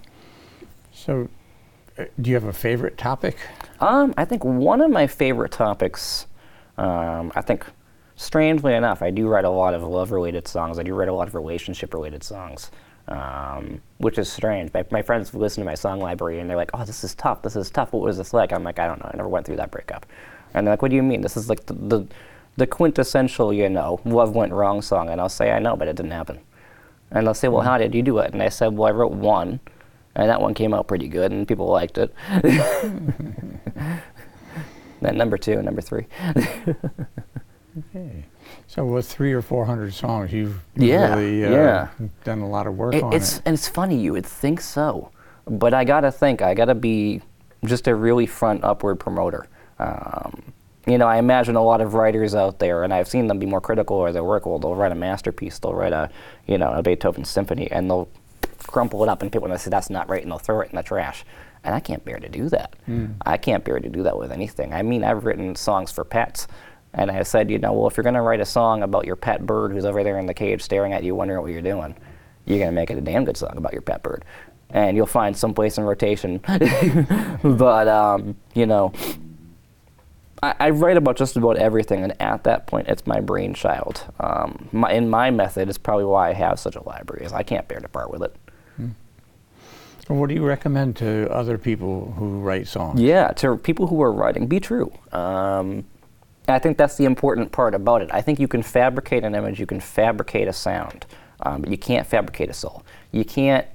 so, 0.92 1.28
uh, 1.98 2.04
do 2.20 2.30
you 2.30 2.36
have 2.36 2.44
a 2.44 2.52
favorite 2.52 2.98
topic? 2.98 3.36
Um, 3.80 4.14
I 4.16 4.24
think 4.24 4.44
one 4.44 4.80
of 4.80 4.90
my 4.90 5.06
favorite 5.06 5.52
topics, 5.52 6.26
um, 6.76 7.32
I 7.34 7.42
think, 7.42 7.66
strangely 8.16 8.74
enough, 8.74 9.02
I 9.02 9.10
do 9.10 9.28
write 9.28 9.44
a 9.44 9.50
lot 9.50 9.74
of 9.74 9.82
love-related 9.82 10.46
songs. 10.46 10.78
I 10.78 10.82
do 10.82 10.94
write 10.94 11.08
a 11.08 11.14
lot 11.14 11.28
of 11.28 11.34
relationship-related 11.34 12.22
songs, 12.22 12.70
um, 13.10 13.80
which 13.98 14.18
is 14.18 14.30
strange. 14.30 14.72
My, 14.72 14.84
my 14.90 15.02
friends 15.02 15.34
listen 15.34 15.62
to 15.62 15.66
my 15.66 15.74
song 15.74 16.00
library 16.00 16.40
and 16.40 16.48
they're 16.48 16.56
like, 16.56 16.70
"Oh, 16.74 16.84
this 16.84 17.04
is 17.04 17.14
tough. 17.14 17.42
This 17.42 17.56
is 17.56 17.70
tough. 17.70 17.92
What 17.92 18.02
was 18.02 18.16
this 18.16 18.32
like?" 18.32 18.52
I'm 18.52 18.64
like, 18.64 18.78
"I 18.78 18.86
don't 18.86 19.00
know. 19.00 19.10
I 19.12 19.16
never 19.16 19.28
went 19.28 19.46
through 19.46 19.56
that 19.56 19.70
breakup." 19.70 20.06
And 20.54 20.66
they're 20.66 20.72
like, 20.72 20.82
"What 20.82 20.90
do 20.90 20.96
you 20.96 21.02
mean? 21.02 21.20
This 21.20 21.36
is 21.36 21.48
like 21.48 21.66
the 21.66 21.74
the, 21.74 22.06
the 22.56 22.66
quintessential, 22.66 23.52
you 23.52 23.68
know, 23.68 24.00
love 24.04 24.34
went 24.34 24.52
wrong 24.52 24.80
song." 24.82 25.08
And 25.10 25.20
I'll 25.20 25.28
say, 25.28 25.50
"I 25.50 25.58
know, 25.58 25.76
but 25.76 25.88
it 25.88 25.96
didn't 25.96 26.12
happen." 26.12 26.40
And 27.10 27.26
they'll 27.26 27.34
say, 27.34 27.48
"Well, 27.48 27.62
how 27.62 27.78
did 27.78 27.94
you 27.94 28.02
do 28.02 28.18
it?" 28.18 28.32
And 28.32 28.42
I 28.42 28.48
said, 28.48 28.76
"Well, 28.76 28.88
I 28.88 28.92
wrote 28.92 29.12
one." 29.12 29.60
And 30.14 30.28
that 30.28 30.40
one 30.40 30.54
came 30.54 30.74
out 30.74 30.88
pretty 30.88 31.08
good, 31.08 31.30
and 31.32 31.46
people 31.46 31.68
liked 31.68 31.96
it. 31.98 32.12
then 35.00 35.16
number 35.16 35.38
two 35.38 35.52
and 35.52 35.64
number 35.64 35.80
three. 35.80 36.06
Okay. 37.78 38.24
So, 38.66 38.84
with 38.84 39.06
three 39.10 39.32
or 39.32 39.42
four 39.42 39.64
hundred 39.64 39.94
songs, 39.94 40.32
you've, 40.32 40.60
Yeah, 40.74 41.14
really 41.14 41.44
uh, 41.44 41.50
yeah. 41.50 41.88
done 42.24 42.40
a 42.40 42.48
lot 42.48 42.66
of 42.66 42.76
work 42.76 42.94
It- 42.94 43.02
on 43.02 43.12
it's 43.12 43.36
it. 43.36 43.42
and 43.46 43.54
it's 43.54 43.68
funny 43.68 43.96
you 43.96 44.12
would 44.12 44.26
think 44.26 44.60
so, 44.60 45.10
but 45.46 45.72
I 45.72 45.84
gotta 45.84 46.10
think 46.10 46.42
I 46.42 46.54
gotta 46.54 46.74
be 46.74 47.22
just 47.64 47.86
a 47.86 47.94
really 47.94 48.26
front 48.26 48.64
upward 48.64 48.98
promoter. 48.98 49.46
Um, 49.78 50.42
you 50.86 50.98
know, 50.98 51.06
I 51.06 51.18
imagine 51.18 51.56
a 51.56 51.62
lot 51.62 51.80
of 51.80 51.94
writers 51.94 52.34
out 52.34 52.58
there, 52.58 52.82
and 52.84 52.92
I've 52.92 53.06
seen 53.06 53.26
them 53.28 53.38
be 53.38 53.46
more 53.46 53.60
critical 53.60 54.04
of 54.06 54.14
their 54.14 54.24
work. 54.24 54.46
Well, 54.46 54.58
they'll 54.58 54.74
write 54.74 54.92
a 54.92 54.96
masterpiece, 54.96 55.58
they'll 55.58 55.74
write 55.74 55.92
a 55.92 56.10
you 56.46 56.58
know 56.58 56.72
a 56.72 56.82
Beethoven 56.82 57.24
symphony, 57.24 57.70
and 57.70 57.88
they'll 57.88 58.08
crumple 58.66 59.02
it 59.04 59.08
up, 59.08 59.22
and 59.22 59.30
people 59.30 59.48
will 59.48 59.58
say 59.58 59.70
that's 59.70 59.90
not 59.90 60.08
right, 60.08 60.22
and 60.22 60.30
they'll 60.30 60.38
throw 60.38 60.60
it 60.60 60.70
in 60.70 60.76
the 60.76 60.82
trash. 60.82 61.24
And 61.62 61.74
I 61.74 61.80
can't 61.80 62.02
bear 62.06 62.18
to 62.18 62.28
do 62.30 62.48
that. 62.48 62.74
I 63.26 63.36
can't 63.36 63.62
bear 63.62 63.78
to 63.80 63.88
do 63.90 64.02
that 64.04 64.18
with 64.18 64.32
anything. 64.32 64.72
I 64.72 64.80
mean, 64.80 65.04
I've 65.04 65.26
written 65.26 65.54
songs 65.54 65.92
for 65.92 66.04
pets. 66.04 66.48
And 66.92 67.10
I 67.10 67.22
said, 67.22 67.50
you 67.50 67.58
know, 67.58 67.72
well, 67.72 67.86
if 67.86 67.96
you're 67.96 68.04
going 68.04 68.14
to 68.14 68.20
write 68.20 68.40
a 68.40 68.46
song 68.46 68.82
about 68.82 69.06
your 69.06 69.16
pet 69.16 69.46
bird 69.46 69.72
who's 69.72 69.84
over 69.84 70.02
there 70.02 70.18
in 70.18 70.26
the 70.26 70.34
cage 70.34 70.62
staring 70.62 70.92
at 70.92 71.04
you, 71.04 71.14
wondering 71.14 71.40
what 71.40 71.52
you're 71.52 71.62
doing, 71.62 71.94
you're 72.46 72.58
going 72.58 72.70
to 72.70 72.74
make 72.74 72.90
it 72.90 72.98
a 72.98 73.00
damn 73.00 73.24
good 73.24 73.36
song 73.36 73.56
about 73.56 73.72
your 73.72 73.82
pet 73.82 74.02
bird. 74.02 74.24
And 74.70 74.96
you'll 74.96 75.06
find 75.06 75.36
some 75.36 75.54
place 75.54 75.78
in 75.78 75.84
rotation. 75.84 76.38
but, 77.42 77.88
um, 77.88 78.36
you 78.54 78.66
know, 78.66 78.92
I, 80.42 80.54
I 80.58 80.70
write 80.70 80.96
about 80.96 81.16
just 81.16 81.36
about 81.36 81.56
everything, 81.56 82.02
and 82.02 82.20
at 82.20 82.44
that 82.44 82.66
point, 82.66 82.88
it's 82.88 83.06
my 83.06 83.20
brainchild. 83.20 84.04
Um, 84.20 84.68
my, 84.72 84.92
in 84.92 85.08
my 85.08 85.30
method, 85.30 85.68
it's 85.68 85.78
probably 85.78 86.04
why 86.04 86.30
I 86.30 86.32
have 86.34 86.58
such 86.58 86.76
a 86.76 86.82
library, 86.84 87.24
is 87.24 87.32
I 87.32 87.42
can't 87.42 87.66
bear 87.68 87.80
to 87.80 87.88
part 87.88 88.10
with 88.10 88.22
it. 88.22 88.34
So 90.10 90.14
what 90.14 90.28
do 90.28 90.34
you 90.34 90.44
recommend 90.44 90.96
to 90.96 91.30
other 91.30 91.56
people 91.56 92.12
who 92.18 92.40
write 92.40 92.66
songs? 92.66 93.00
Yeah, 93.00 93.28
to 93.28 93.56
people 93.56 93.86
who 93.86 94.02
are 94.02 94.12
writing, 94.12 94.48
be 94.48 94.58
true. 94.58 94.92
Um, 95.12 95.84
I 96.50 96.58
think 96.58 96.76
that's 96.76 96.96
the 96.96 97.04
important 97.04 97.52
part 97.52 97.74
about 97.74 98.02
it. 98.02 98.10
I 98.12 98.20
think 98.20 98.38
you 98.38 98.48
can 98.48 98.62
fabricate 98.62 99.24
an 99.24 99.34
image, 99.34 99.60
you 99.60 99.66
can 99.66 99.80
fabricate 99.80 100.48
a 100.48 100.52
sound, 100.52 101.06
um, 101.42 101.62
but 101.62 101.70
you 101.70 101.78
can't 101.78 102.06
fabricate 102.06 102.50
a 102.50 102.54
soul. 102.54 102.84
You 103.12 103.24
can't 103.24 103.66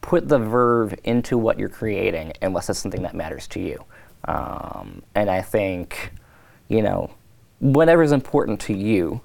put 0.00 0.28
the 0.28 0.38
verve 0.38 0.94
into 1.04 1.38
what 1.38 1.58
you're 1.58 1.68
creating 1.68 2.32
unless 2.42 2.68
it's 2.68 2.78
something 2.78 3.02
that 3.02 3.14
matters 3.14 3.46
to 3.48 3.60
you. 3.60 3.84
Um, 4.24 5.02
and 5.14 5.30
I 5.30 5.42
think, 5.42 6.12
you 6.68 6.82
know, 6.82 7.10
whatever 7.60 8.02
is 8.02 8.12
important 8.12 8.60
to 8.62 8.74
you, 8.74 9.20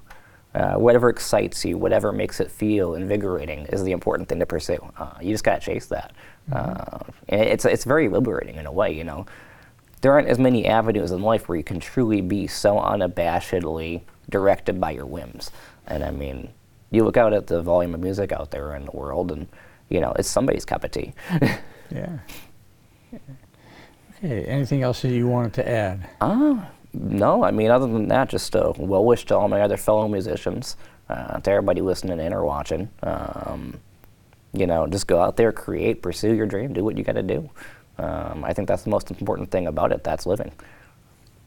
uh, 0.54 0.74
whatever 0.74 1.08
excites 1.08 1.64
you, 1.64 1.76
whatever 1.76 2.12
makes 2.12 2.40
it 2.40 2.50
feel 2.50 2.94
invigorating 2.94 3.66
is 3.66 3.82
the 3.82 3.92
important 3.92 4.28
thing 4.28 4.38
to 4.38 4.46
pursue. 4.46 4.78
Uh, 4.96 5.12
you 5.20 5.32
just 5.32 5.44
gotta 5.44 5.60
chase 5.60 5.86
that, 5.86 6.12
uh, 6.52 7.00
and 7.28 7.42
it's 7.42 7.64
it's 7.64 7.84
very 7.84 8.08
liberating 8.08 8.56
in 8.56 8.66
a 8.66 8.72
way. 8.72 8.90
You 8.90 9.04
know, 9.04 9.26
there 10.00 10.12
aren't 10.12 10.28
as 10.28 10.38
many 10.38 10.66
avenues 10.66 11.10
in 11.10 11.22
life 11.22 11.48
where 11.48 11.56
you 11.58 11.64
can 11.64 11.80
truly 11.80 12.20
be 12.20 12.46
so 12.46 12.76
unabashedly 12.76 14.02
directed 14.30 14.80
by 14.80 14.92
your 14.92 15.06
whims. 15.06 15.50
And 15.86 16.04
I 16.04 16.10
mean, 16.10 16.50
you 16.90 17.04
look 17.04 17.16
out 17.16 17.32
at 17.32 17.46
the 17.46 17.62
volume 17.62 17.94
of 17.94 18.00
music 18.00 18.32
out 18.32 18.50
there 18.50 18.74
in 18.74 18.84
the 18.84 18.90
world, 18.92 19.32
and 19.32 19.46
you 19.88 20.00
know, 20.00 20.12
it's 20.18 20.28
somebody's 20.28 20.64
cup 20.64 20.84
of 20.84 20.90
tea. 20.90 21.14
Yeah. 21.90 22.18
Okay, 24.18 24.44
anything 24.44 24.82
else 24.82 25.02
that 25.02 25.10
you 25.10 25.26
wanted 25.26 25.54
to 25.54 25.68
add? 25.68 26.08
No, 26.92 27.44
I 27.44 27.50
mean, 27.50 27.70
other 27.70 27.86
than 27.86 28.08
that, 28.08 28.28
just 28.28 28.54
a 28.54 28.72
well 28.76 29.04
wish 29.04 29.24
to 29.26 29.36
all 29.36 29.48
my 29.48 29.60
other 29.60 29.76
fellow 29.76 30.08
musicians, 30.08 30.76
uh, 31.08 31.38
to 31.40 31.50
everybody 31.50 31.80
listening 31.80 32.18
in 32.18 32.32
or 32.32 32.44
watching. 32.44 32.90
Um, 33.02 33.78
you 34.52 34.66
know, 34.66 34.86
just 34.86 35.06
go 35.06 35.20
out 35.20 35.36
there, 35.36 35.52
create, 35.52 36.02
pursue 36.02 36.34
your 36.34 36.46
dream, 36.46 36.72
do 36.72 36.82
what 36.82 36.96
you 36.96 37.04
got 37.04 37.12
to 37.12 37.22
do. 37.22 37.48
Um, 37.98 38.44
I 38.44 38.52
think 38.52 38.68
that's 38.68 38.84
the 38.84 38.90
most 38.90 39.10
important 39.10 39.50
thing 39.50 39.66
about 39.66 39.92
it. 39.92 40.04
That's 40.04 40.26
living. 40.26 40.52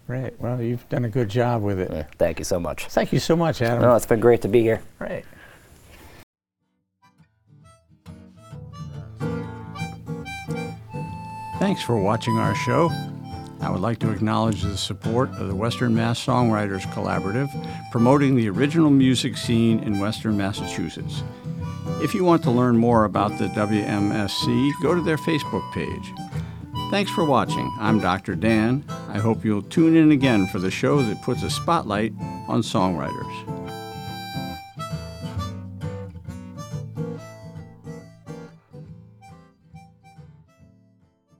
Right. 0.07 0.37
Well, 0.41 0.61
you've 0.61 0.87
done 0.89 1.05
a 1.05 1.09
good 1.09 1.29
job 1.29 1.61
with 1.61 1.79
it. 1.79 1.89
Yeah, 1.91 2.03
thank 2.17 2.39
you 2.39 2.45
so 2.45 2.59
much. 2.59 2.85
Thank 2.87 3.13
you 3.13 3.19
so 3.19 3.35
much, 3.35 3.61
Adam. 3.61 3.81
No, 3.81 3.95
it's 3.95 4.05
been 4.05 4.19
great 4.19 4.41
to 4.41 4.49
be 4.49 4.61
here. 4.61 4.81
Right. 4.99 5.23
Thanks 11.59 11.81
for 11.83 11.95
watching 11.95 12.37
our 12.37 12.55
show. 12.55 12.89
I 13.61 13.69
would 13.69 13.81
like 13.81 13.99
to 13.99 14.09
acknowledge 14.09 14.63
the 14.63 14.75
support 14.75 15.29
of 15.35 15.47
the 15.47 15.55
Western 15.55 15.93
Mass 15.93 16.19
Songwriters 16.25 16.81
Collaborative, 16.91 17.49
promoting 17.91 18.35
the 18.35 18.49
original 18.49 18.89
music 18.89 19.37
scene 19.37 19.79
in 19.83 19.99
Western 19.99 20.35
Massachusetts. 20.35 21.21
If 22.01 22.13
you 22.13 22.23
want 22.23 22.43
to 22.43 22.51
learn 22.51 22.77
more 22.77 23.05
about 23.05 23.37
the 23.37 23.47
WMSC, 23.47 24.71
go 24.81 24.95
to 24.95 25.01
their 25.01 25.17
Facebook 25.17 25.71
page. 25.73 26.13
Thanks 26.89 27.11
for 27.11 27.23
watching. 27.23 27.71
I'm 27.79 27.99
Dr. 27.99 28.35
Dan. 28.35 28.83
I 29.07 29.19
hope 29.19 29.45
you'll 29.45 29.61
tune 29.61 29.95
in 29.95 30.11
again 30.11 30.47
for 30.47 30.59
the 30.59 30.71
show 30.71 31.01
that 31.01 31.21
puts 31.21 31.43
a 31.43 31.49
spotlight 31.49 32.13
on 32.47 32.61
songwriters. 32.61 33.60